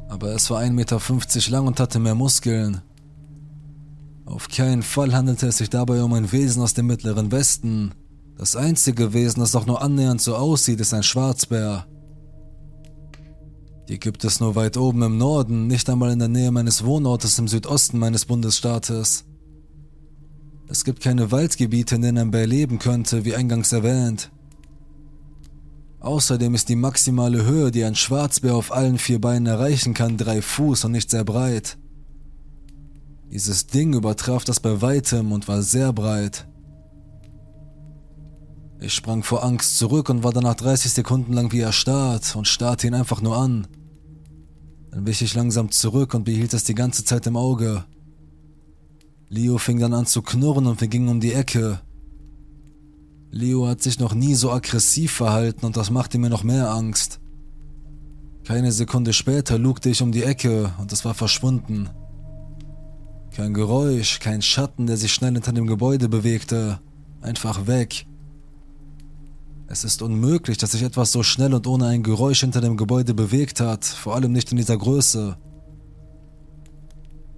[0.08, 2.82] Aber es war 1,50 Meter lang und hatte mehr Muskeln.
[4.26, 7.94] Auf keinen Fall handelte es sich dabei um ein Wesen aus dem Mittleren Westen.
[8.38, 11.88] Das einzige Wesen, das auch nur annähernd so aussieht, ist ein Schwarzbär.
[13.88, 17.40] Die gibt es nur weit oben im Norden, nicht einmal in der Nähe meines Wohnortes
[17.40, 19.24] im Südosten meines Bundesstaates.
[20.68, 24.30] Es gibt keine Waldgebiete, in denen ein Bär leben könnte, wie eingangs erwähnt.
[26.02, 30.42] Außerdem ist die maximale Höhe, die ein Schwarzbär auf allen vier Beinen erreichen kann, drei
[30.42, 31.78] Fuß und nicht sehr breit.
[33.32, 36.46] Dieses Ding übertraf das bei weitem und war sehr breit.
[38.80, 42.88] Ich sprang vor Angst zurück und war danach 30 Sekunden lang wie erstarrt und starrte
[42.88, 43.68] ihn einfach nur an.
[44.98, 47.86] Dann wich ich langsam zurück und behielt es die ganze Zeit im Auge.
[49.30, 51.82] Leo fing dann an zu knurren und wir gingen um die Ecke.
[53.30, 57.20] Leo hat sich noch nie so aggressiv verhalten und das machte mir noch mehr Angst.
[58.44, 61.92] Keine Sekunde später lugte ich um die Ecke und es war verschwunden.
[63.30, 66.80] Kein Geräusch, kein Schatten, der sich schnell hinter dem Gebäude bewegte.
[67.22, 68.08] Einfach weg.
[69.70, 73.14] Es ist unmöglich, dass sich etwas so schnell und ohne ein Geräusch hinter dem Gebäude
[73.14, 75.38] bewegt hat, vor allem nicht in dieser Größe.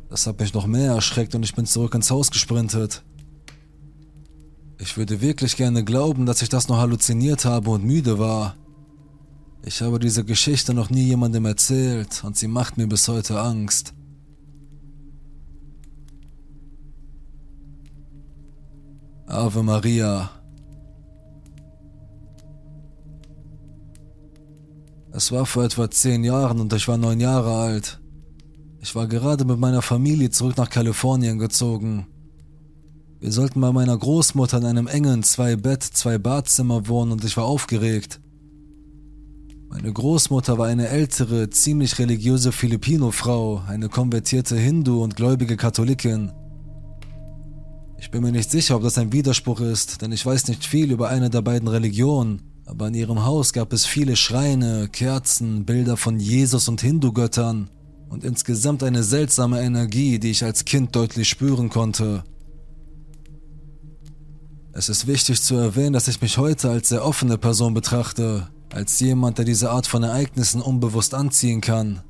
[0.09, 3.03] Das hat mich noch mehr erschreckt und ich bin zurück ins Haus gesprintet.
[4.79, 8.55] Ich würde wirklich gerne glauben, dass ich das nur halluziniert habe und müde war.
[9.65, 13.93] Ich habe diese Geschichte noch nie jemandem erzählt und sie macht mir bis heute Angst.
[19.25, 20.38] Ave Maria.
[25.19, 27.99] Es war vor etwa zehn Jahren und ich war neun Jahre alt.
[28.79, 32.08] Ich war gerade mit meiner Familie zurück nach Kalifornien gezogen.
[33.19, 38.21] Wir sollten bei meiner Großmutter in einem engen Zwei-Bett-, Zwei-Badzimmer wohnen und ich war aufgeregt.
[39.67, 46.32] Meine Großmutter war eine ältere, ziemlich religiöse Filipino-Frau, eine konvertierte Hindu und gläubige Katholikin.
[47.99, 50.93] Ich bin mir nicht sicher, ob das ein Widerspruch ist, denn ich weiß nicht viel
[50.93, 55.97] über eine der beiden Religionen, aber in ihrem Haus gab es viele Schreine, Kerzen, Bilder
[55.97, 57.71] von Jesus und Hindu-Göttern
[58.10, 62.23] und insgesamt eine seltsame Energie, die ich als Kind deutlich spüren konnte.
[64.71, 68.99] Es ist wichtig zu erwähnen, dass ich mich heute als sehr offene Person betrachte, als
[68.99, 72.03] jemand, der diese Art von Ereignissen unbewusst anziehen kann.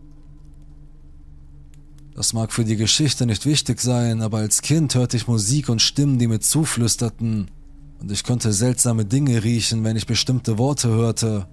[2.14, 5.82] Das mag für die Geschichte nicht wichtig sein, aber als Kind hörte ich Musik und
[5.82, 7.50] Stimmen, die mir zuflüsterten,
[8.00, 11.48] und ich konnte seltsame Dinge riechen, wenn ich bestimmte Worte hörte.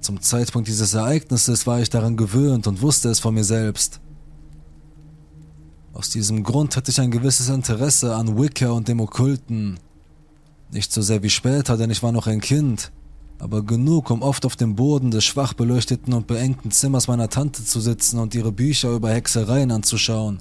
[0.00, 4.00] Zum Zeitpunkt dieses Ereignisses war ich daran gewöhnt und wusste es von mir selbst.
[5.92, 9.78] Aus diesem Grund hatte ich ein gewisses Interesse an Wicca und dem Okkulten.
[10.72, 12.90] Nicht so sehr wie später, denn ich war noch ein Kind,
[13.38, 17.64] aber genug, um oft auf dem Boden des schwach beleuchteten und beengten Zimmers meiner Tante
[17.64, 20.38] zu sitzen und ihre Bücher über Hexereien anzuschauen.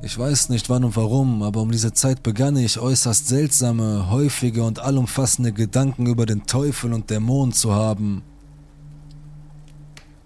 [0.00, 4.62] Ich weiß nicht wann und warum, aber um diese Zeit begann ich äußerst seltsame, häufige
[4.62, 8.22] und allumfassende Gedanken über den Teufel und Dämonen zu haben.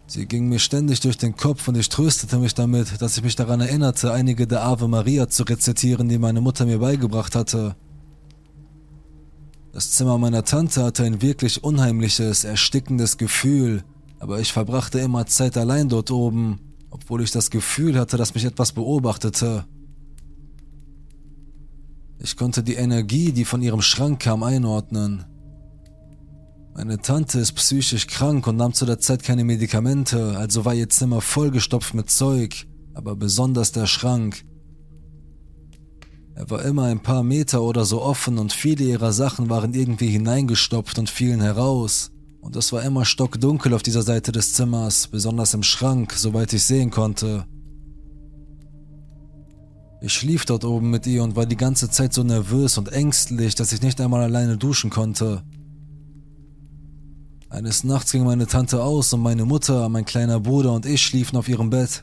[0.07, 3.35] Sie ging mir ständig durch den Kopf und ich tröstete mich damit, dass ich mich
[3.35, 7.75] daran erinnerte, einige der Ave Maria zu rezitieren, die meine Mutter mir beigebracht hatte.
[9.73, 13.85] Das Zimmer meiner Tante hatte ein wirklich unheimliches, erstickendes Gefühl,
[14.19, 16.61] aber ich verbrachte immer Zeit allein dort oben,
[16.93, 19.65] obwohl ich das Gefühl hatte, dass mich etwas beobachtete.
[22.19, 25.25] Ich konnte die Energie, die von ihrem Schrank kam, einordnen.
[26.75, 30.89] Meine Tante ist psychisch krank und nahm zu der Zeit keine Medikamente, also war ihr
[30.89, 34.45] Zimmer vollgestopft mit Zeug, aber besonders der Schrank.
[36.35, 40.09] Er war immer ein paar Meter oder so offen und viele ihrer Sachen waren irgendwie
[40.09, 42.11] hineingestopft und fielen heraus.
[42.43, 46.65] Und es war immer stockdunkel auf dieser Seite des Zimmers, besonders im Schrank, soweit ich
[46.65, 47.47] sehen konnte.
[50.03, 53.55] Ich schlief dort oben mit ihr und war die ganze Zeit so nervös und ängstlich,
[53.55, 55.45] dass ich nicht einmal alleine duschen konnte.
[57.49, 61.39] Eines Nachts ging meine Tante aus und meine Mutter, mein kleiner Bruder und ich schliefen
[61.39, 62.03] auf ihrem Bett.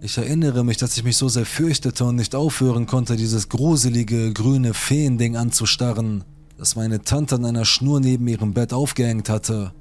[0.00, 4.32] Ich erinnere mich, dass ich mich so sehr fürchtete und nicht aufhören konnte, dieses gruselige,
[4.32, 6.22] grüne Feending anzustarren,
[6.58, 9.72] das meine Tante an einer Schnur neben ihrem Bett aufgehängt hatte.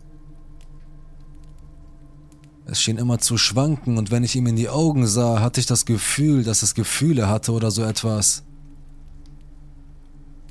[2.66, 5.68] Es schien immer zu schwanken und wenn ich ihm in die Augen sah, hatte ich
[5.68, 8.44] das Gefühl, dass es Gefühle hatte oder so etwas.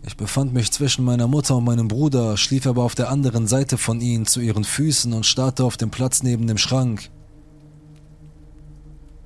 [0.06, 3.78] Ich befand mich zwischen meiner Mutter und meinem Bruder, schlief aber auf der anderen Seite
[3.78, 7.10] von ihnen zu ihren Füßen und starrte auf den Platz neben dem Schrank.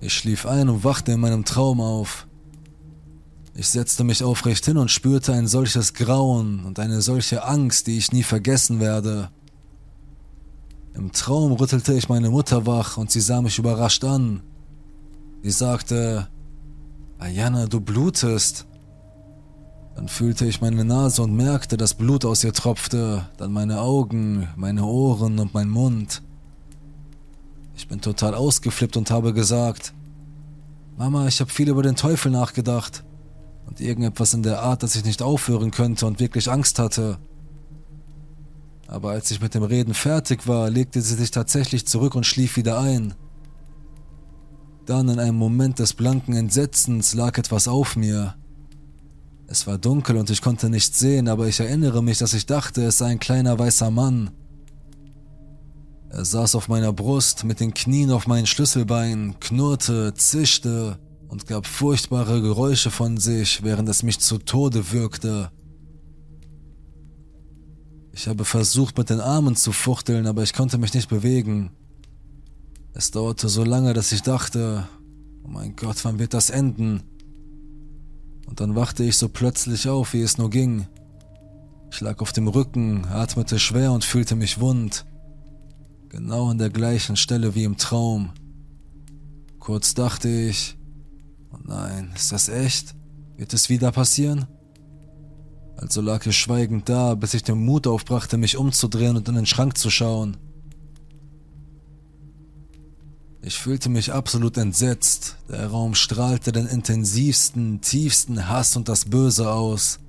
[0.00, 2.27] Ich schlief ein und wachte in meinem Traum auf.
[3.58, 7.98] Ich setzte mich aufrecht hin und spürte ein solches Grauen und eine solche Angst, die
[7.98, 9.30] ich nie vergessen werde.
[10.94, 14.44] Im Traum rüttelte ich meine Mutter wach und sie sah mich überrascht an.
[15.42, 16.28] Sie sagte,
[17.18, 18.64] Ayana, du blutest.
[19.96, 24.46] Dann fühlte ich meine Nase und merkte, dass Blut aus ihr tropfte, dann meine Augen,
[24.54, 26.22] meine Ohren und mein Mund.
[27.74, 29.94] Ich bin total ausgeflippt und habe gesagt,
[30.96, 33.02] Mama, ich habe viel über den Teufel nachgedacht
[33.68, 37.18] und irgendetwas in der Art, dass ich nicht aufhören könnte und wirklich Angst hatte.
[38.86, 42.56] Aber als ich mit dem Reden fertig war, legte sie sich tatsächlich zurück und schlief
[42.56, 43.14] wieder ein.
[44.86, 48.36] Dann in einem Moment des blanken Entsetzens lag etwas auf mir.
[49.46, 52.84] Es war dunkel und ich konnte nichts sehen, aber ich erinnere mich, dass ich dachte,
[52.84, 54.30] es sei ein kleiner weißer Mann.
[56.08, 60.98] Er saß auf meiner Brust mit den Knien auf meinen Schlüsselbeinen, knurrte, zischte
[61.28, 65.50] und gab furchtbare Geräusche von sich, während es mich zu Tode würgte.
[68.12, 71.70] Ich habe versucht, mit den Armen zu fuchteln, aber ich konnte mich nicht bewegen.
[72.94, 74.88] Es dauerte so lange, dass ich dachte,
[75.44, 77.02] oh mein Gott, wann wird das enden?
[78.46, 80.88] Und dann wachte ich so plötzlich auf, wie es nur ging.
[81.92, 85.04] Ich lag auf dem Rücken, atmete schwer und fühlte mich wund.
[86.08, 88.30] Genau an der gleichen Stelle wie im Traum.
[89.58, 90.77] Kurz dachte ich,
[91.52, 92.94] oh nein, ist das echt?
[93.36, 94.46] Wird es wieder passieren?
[95.76, 99.46] Also lag ich schweigend da, bis ich den Mut aufbrachte, mich umzudrehen und in den
[99.46, 100.36] Schrank zu schauen.
[103.42, 105.36] Ich fühlte mich absolut entsetzt.
[105.48, 110.00] Der Raum strahlte den intensivsten, tiefsten Hass und das Böse aus.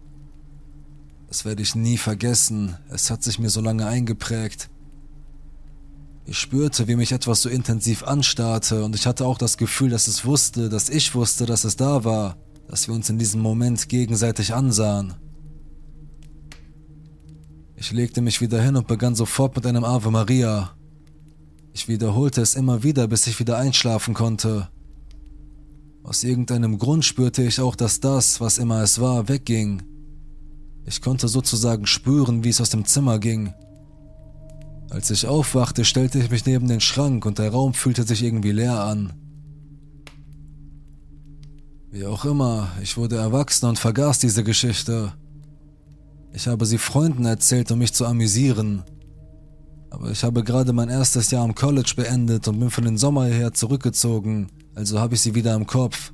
[1.28, 2.76] Das werde ich nie vergessen.
[2.90, 4.70] Es hat sich mir so lange eingeprägt.
[6.30, 10.08] Ich spürte, wie mich etwas so intensiv anstarrte und ich hatte auch das Gefühl, dass
[10.08, 13.90] es wusste, dass ich wusste, dass es da war, dass wir uns in diesem Moment
[13.90, 15.16] gegenseitig ansahen.
[17.78, 20.76] Ich legte mich wieder hin und begann sofort mit einem Ave Maria.
[21.74, 24.70] Ich wiederholte es immer wieder, bis ich wieder einschlafen konnte.
[26.04, 29.82] Aus irgendeinem Grund spürte ich auch, dass das, was immer es war, wegging.
[30.86, 33.52] Ich konnte sozusagen spüren, wie es aus dem Zimmer ging.
[34.90, 38.52] Als ich aufwachte, stellte ich mich neben den Schrank und der Raum fühlte sich irgendwie
[38.52, 39.14] leer an.
[41.92, 45.14] Wie auch immer, ich wurde erwachsen und vergaß diese Geschichte.
[46.34, 48.84] Ich habe sie Freunden erzählt, um mich zu amüsieren.
[49.92, 53.26] Aber ich habe gerade mein erstes Jahr am College beendet und bin von den Sommer
[53.26, 56.14] her zurückgezogen, also habe ich sie wieder im Kopf.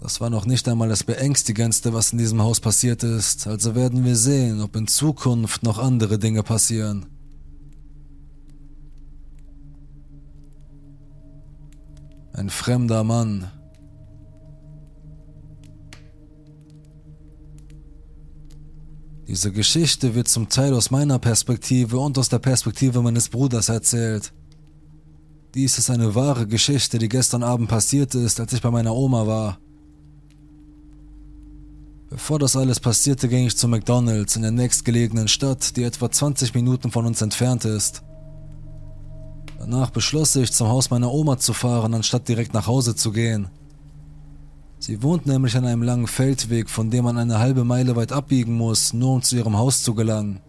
[0.00, 4.02] Das war noch nicht einmal das Beängstigendste, was in diesem Haus passiert ist, also werden
[4.04, 7.04] wir sehen, ob in Zukunft noch andere Dinge passieren.
[12.32, 13.50] Ein fremder Mann.
[19.28, 24.32] Diese Geschichte wird zum Teil aus meiner Perspektive und aus der Perspektive meines Bruders erzählt.
[25.54, 29.26] Dies ist eine wahre Geschichte, die gestern Abend passiert ist, als ich bei meiner Oma
[29.26, 29.58] war.
[32.10, 36.54] Bevor das alles passierte, ging ich zu McDonald's in der nächstgelegenen Stadt, die etwa 20
[36.56, 38.02] Minuten von uns entfernt ist.
[39.60, 43.48] Danach beschloss ich, zum Haus meiner Oma zu fahren, anstatt direkt nach Hause zu gehen.
[44.80, 48.56] Sie wohnt nämlich an einem langen Feldweg, von dem man eine halbe Meile weit abbiegen
[48.56, 50.40] muss, nur um zu ihrem Haus zu gelangen.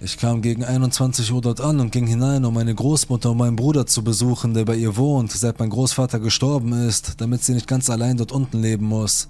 [0.00, 3.56] Ich kam gegen 21 Uhr dort an und ging hinein, um meine Großmutter und meinen
[3.56, 7.66] Bruder zu besuchen, der bei ihr wohnt, seit mein Großvater gestorben ist, damit sie nicht
[7.66, 9.28] ganz allein dort unten leben muss.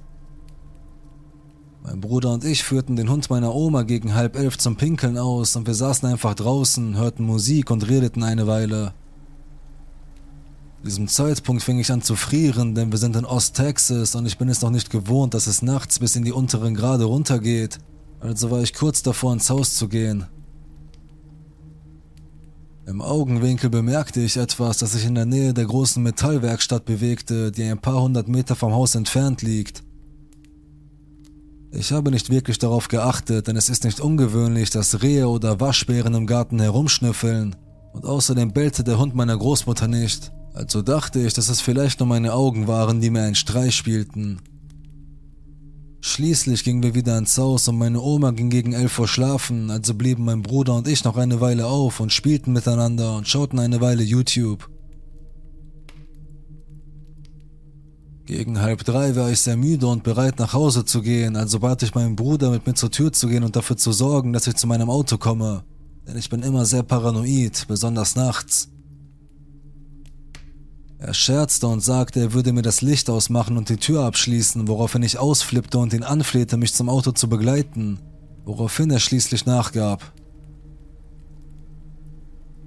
[1.84, 5.56] Mein Bruder und ich führten den Hund meiner Oma gegen halb elf zum Pinkeln aus
[5.56, 8.94] und wir saßen einfach draußen, hörten Musik und redeten eine Weile.
[10.78, 14.38] Zu diesem Zeitpunkt fing ich an zu frieren, denn wir sind in Ost-Texas und ich
[14.38, 17.78] bin es noch nicht gewohnt, dass es nachts bis in die unteren Grade runtergeht.
[18.20, 20.26] Also war ich kurz davor ins Haus zu gehen.
[22.86, 27.64] Im Augenwinkel bemerkte ich etwas, das sich in der Nähe der großen Metallwerkstatt bewegte, die
[27.64, 29.82] ein paar hundert Meter vom Haus entfernt liegt.
[31.74, 36.12] Ich habe nicht wirklich darauf geachtet, denn es ist nicht ungewöhnlich, dass Rehe oder Waschbären
[36.14, 37.56] im Garten herumschnüffeln.
[37.94, 40.32] Und außerdem bellte der Hund meiner Großmutter nicht.
[40.52, 44.40] Also dachte ich, dass es vielleicht nur meine Augen waren, die mir einen Streich spielten.
[46.02, 49.94] Schließlich gingen wir wieder ins Haus und meine Oma ging gegen elf Uhr schlafen, also
[49.94, 53.80] blieben mein Bruder und ich noch eine Weile auf und spielten miteinander und schauten eine
[53.80, 54.68] Weile YouTube.
[58.24, 61.82] Gegen halb drei war ich sehr müde und bereit nach Hause zu gehen, also bat
[61.82, 64.54] ich meinen Bruder mit mir zur Tür zu gehen und dafür zu sorgen, dass ich
[64.54, 65.64] zu meinem Auto komme.
[66.06, 68.68] Denn ich bin immer sehr paranoid, besonders nachts.
[70.98, 75.02] Er scherzte und sagte, er würde mir das Licht ausmachen und die Tür abschließen, woraufhin
[75.02, 77.98] ich ausflippte und ihn anflehte, mich zum Auto zu begleiten,
[78.44, 80.12] woraufhin er schließlich nachgab.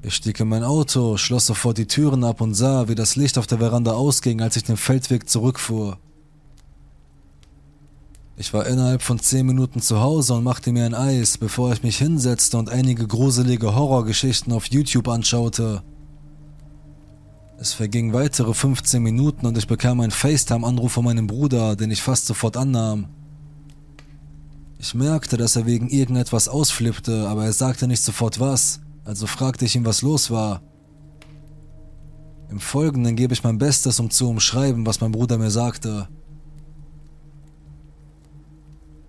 [0.08, 3.39] Ich stieg in mein Auto, schloss sofort die Türen ab und sah, wie das Licht
[3.39, 5.97] auf der Veranda ausging, als ich den Feldweg zurückfuhr.
[8.38, 11.82] Ich war innerhalb von zehn Minuten zu Hause und machte mir ein Eis, bevor ich
[11.82, 15.82] mich hinsetzte und einige gruselige Horrorgeschichten auf YouTube anschaute.
[17.58, 22.03] Es vergingen weitere 15 Minuten und ich bekam einen FaceTime-Anruf von meinem Bruder, den ich
[22.03, 23.08] fast sofort annahm.
[24.78, 29.66] Ich merkte, dass er wegen irgendetwas ausflippte, aber er sagte nicht sofort was also fragte
[29.66, 30.62] ich ihn, was los war.
[32.49, 36.08] Im Folgenden gebe ich mein Bestes, um zu umschreiben, was mein Bruder mir sagte.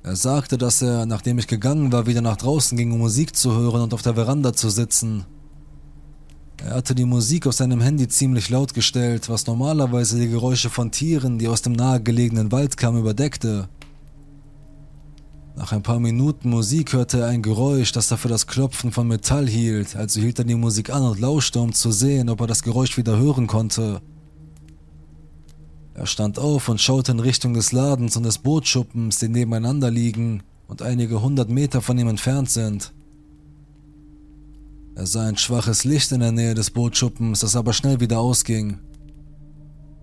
[0.03, 3.53] Er sagte, dass er, nachdem ich gegangen war, wieder nach draußen ging, um Musik zu
[3.57, 5.25] hören und auf der Veranda zu sitzen.
[6.65, 10.91] Er hatte die Musik auf seinem Handy ziemlich laut gestellt, was normalerweise die Geräusche von
[10.91, 13.69] Tieren, die aus dem nahegelegenen Wald kamen, überdeckte.
[15.57, 19.49] Nach ein paar Minuten Musik hörte er ein Geräusch, das dafür das Klopfen von Metall
[19.49, 22.63] hielt, also hielt er die Musik an und lauschte, um zu sehen, ob er das
[22.63, 24.03] Geräusch wieder hören konnte.
[25.95, 30.43] Er stand auf und schaute in Richtung des Ladens und des Bootschuppens, die nebeneinander liegen
[30.69, 32.93] und einige hundert Meter von ihm entfernt sind.
[34.95, 38.79] Er sah ein schwaches Licht in der Nähe des Bootschuppens, das aber schnell wieder ausging.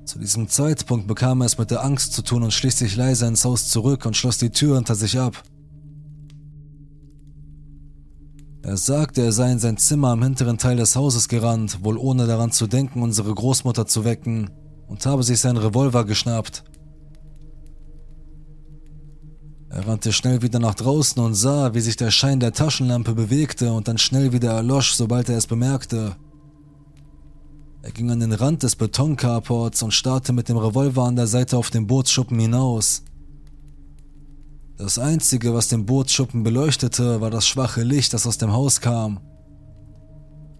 [0.05, 3.25] Zu diesem Zeitpunkt bekam er es mit der Angst zu tun und schlich sich leise
[3.25, 5.43] ins Haus zurück und schloss die Tür hinter sich ab.
[8.63, 12.27] Er sagte, er sei in sein Zimmer am hinteren Teil des Hauses gerannt, wohl ohne
[12.27, 14.49] daran zu denken, unsere Großmutter zu wecken,
[14.87, 16.63] und habe sich seinen Revolver geschnappt.
[19.69, 23.73] Er rannte schnell wieder nach draußen und sah, wie sich der Schein der Taschenlampe bewegte
[23.73, 26.15] und dann schnell wieder erlosch, sobald er es bemerkte.
[27.83, 31.57] Er ging an den Rand des Betoncarports und starrte mit dem Revolver an der Seite
[31.57, 33.03] auf den Bootsschuppen hinaus.
[34.77, 39.19] Das Einzige, was den Bootsschuppen beleuchtete, war das schwache Licht, das aus dem Haus kam.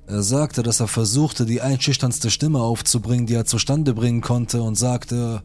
[0.06, 4.76] Er sagte, dass er versuchte, die einschüchternste Stimme aufzubringen, die er zustande bringen konnte, und
[4.76, 5.44] sagte,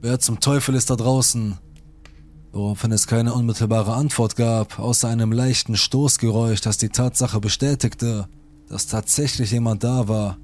[0.00, 1.58] Wer zum Teufel ist da draußen?
[2.50, 8.26] woraufhin es keine unmittelbare Antwort gab, außer einem leichten Stoßgeräusch, das die Tatsache bestätigte,
[8.68, 10.38] dass tatsächlich jemand da war.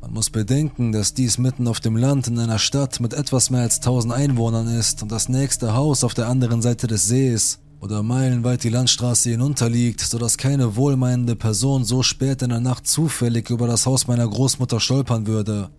[0.00, 3.60] Man muss bedenken, dass dies mitten auf dem Land in einer Stadt mit etwas mehr
[3.60, 8.02] als 1000 Einwohnern ist und das nächste Haus auf der anderen Seite des Sees oder
[8.02, 13.66] meilenweit die Landstraße hinunterliegt, sodass keine wohlmeinende Person so spät in der Nacht zufällig über
[13.66, 15.70] das Haus meiner Großmutter stolpern würde.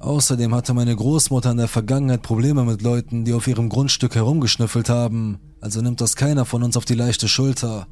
[0.00, 4.88] Außerdem hatte meine Großmutter in der Vergangenheit Probleme mit Leuten, die auf ihrem Grundstück herumgeschnüffelt
[4.88, 7.88] haben, also nimmt das keiner von uns auf die leichte Schulter.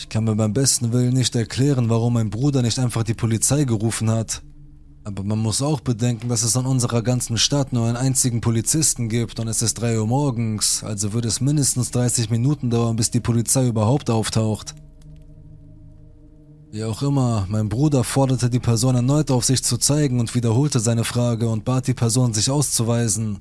[0.00, 3.64] Ich kann mir beim besten Willen nicht erklären, warum mein Bruder nicht einfach die Polizei
[3.64, 4.40] gerufen hat.
[5.04, 9.10] Aber man muss auch bedenken, dass es an unserer ganzen Stadt nur einen einzigen Polizisten
[9.10, 13.10] gibt und es ist 3 Uhr morgens, also würde es mindestens 30 Minuten dauern, bis
[13.10, 14.74] die Polizei überhaupt auftaucht.
[16.72, 20.80] Wie auch immer, mein Bruder forderte die Person erneut auf, sich zu zeigen und wiederholte
[20.80, 23.40] seine Frage und bat die Person, sich auszuweisen.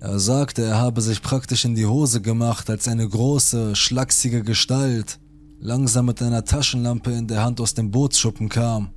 [0.00, 5.20] Er sagte, er habe sich praktisch in die Hose gemacht, als eine große, schlachsige Gestalt
[5.60, 8.90] langsam mit einer Taschenlampe in der Hand aus dem Bootsschuppen kam.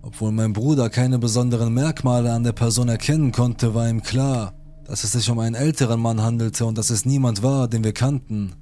[0.00, 4.54] Obwohl mein Bruder keine besonderen Merkmale an der Person erkennen konnte, war ihm klar,
[4.84, 7.92] dass es sich um einen älteren Mann handelte und dass es niemand war, den wir
[7.92, 8.52] kannten.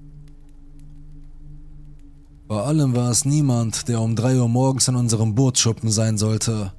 [2.48, 6.72] Vor allem war es niemand, der um drei Uhr morgens in unserem Bootsschuppen sein sollte.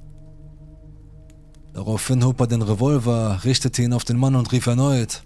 [1.78, 5.22] Daraufhin hob er den Revolver, richtete ihn auf den Mann und rief erneut: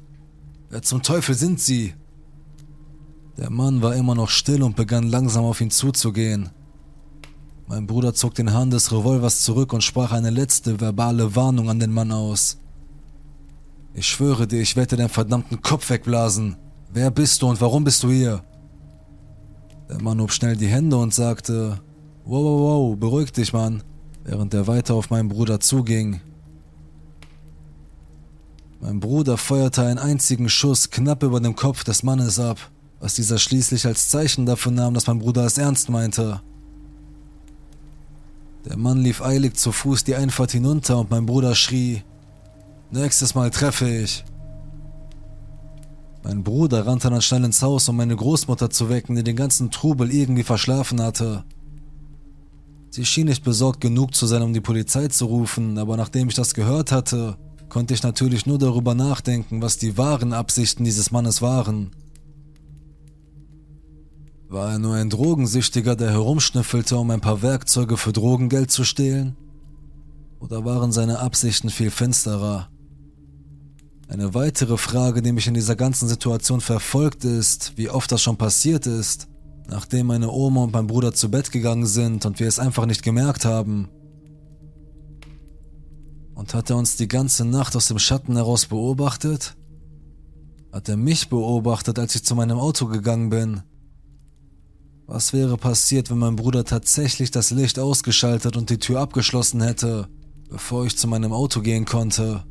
[0.68, 1.94] Wer zum Teufel sind Sie?
[3.38, 6.50] Der Mann war immer noch still und begann langsam auf ihn zuzugehen.
[7.66, 11.80] Mein Bruder zog den Hahn des Revolvers zurück und sprach eine letzte verbale Warnung an
[11.80, 12.58] den Mann aus.
[13.94, 16.56] Ich schwöre dir, ich werde deinen verdammten Kopf wegblasen.
[16.92, 18.44] Wer bist du und warum bist du hier?
[19.88, 21.80] Der Mann hob schnell die Hände und sagte,
[22.26, 23.82] Wow, wow, wow, beruhig dich, Mann,
[24.22, 26.20] während er weiter auf meinen Bruder zuging.
[28.82, 32.58] Mein Bruder feuerte einen einzigen Schuss knapp über dem Kopf des Mannes ab,
[32.98, 36.42] was dieser schließlich als Zeichen dafür nahm, dass mein Bruder es ernst meinte.
[38.64, 42.02] Der Mann lief eilig zu Fuß die Einfahrt hinunter und mein Bruder schrie,
[42.90, 44.24] Nächstes Mal treffe ich.
[46.24, 49.70] Mein Bruder rannte dann schnell ins Haus, um meine Großmutter zu wecken, die den ganzen
[49.70, 51.44] Trubel irgendwie verschlafen hatte.
[52.90, 56.34] Sie schien nicht besorgt genug zu sein, um die Polizei zu rufen, aber nachdem ich
[56.34, 57.38] das gehört hatte,
[57.72, 61.90] konnte ich natürlich nur darüber nachdenken, was die wahren Absichten dieses Mannes waren.
[64.50, 69.38] War er nur ein Drogensüchtiger, der herumschnüffelte, um ein paar Werkzeuge für Drogengeld zu stehlen?
[70.38, 72.68] Oder waren seine Absichten viel finsterer?
[74.06, 78.36] Eine weitere Frage, die mich in dieser ganzen Situation verfolgt, ist, wie oft das schon
[78.36, 79.28] passiert ist,
[79.66, 83.02] nachdem meine Oma und mein Bruder zu Bett gegangen sind und wir es einfach nicht
[83.02, 83.88] gemerkt haben.
[86.42, 89.54] Und hat er uns die ganze Nacht aus dem Schatten heraus beobachtet?
[90.72, 93.62] Hat er mich beobachtet, als ich zu meinem Auto gegangen bin?
[95.06, 100.08] Was wäre passiert, wenn mein Bruder tatsächlich das Licht ausgeschaltet und die Tür abgeschlossen hätte,
[100.50, 102.42] bevor ich zu meinem Auto gehen konnte?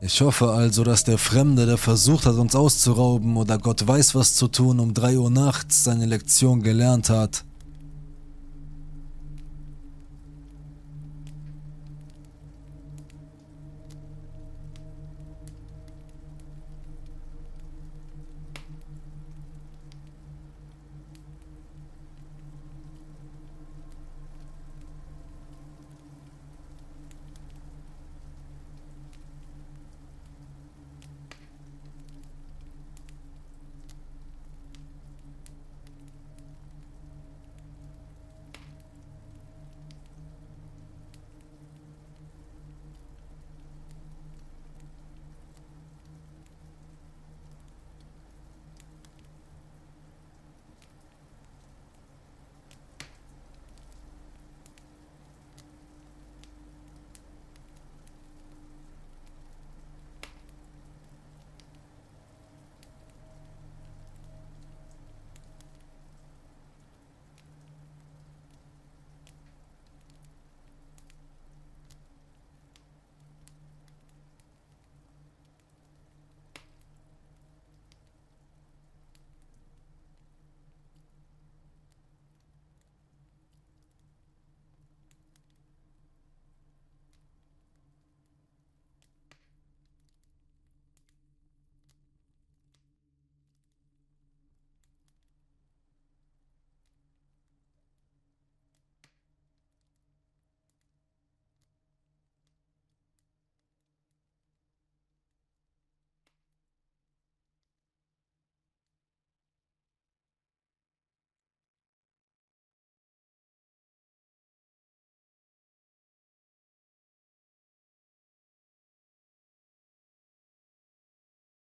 [0.00, 4.36] Ich hoffe also, dass der Fremde, der versucht hat, uns auszurauben oder Gott weiß was
[4.36, 7.44] zu tun, um drei Uhr nachts seine Lektion gelernt hat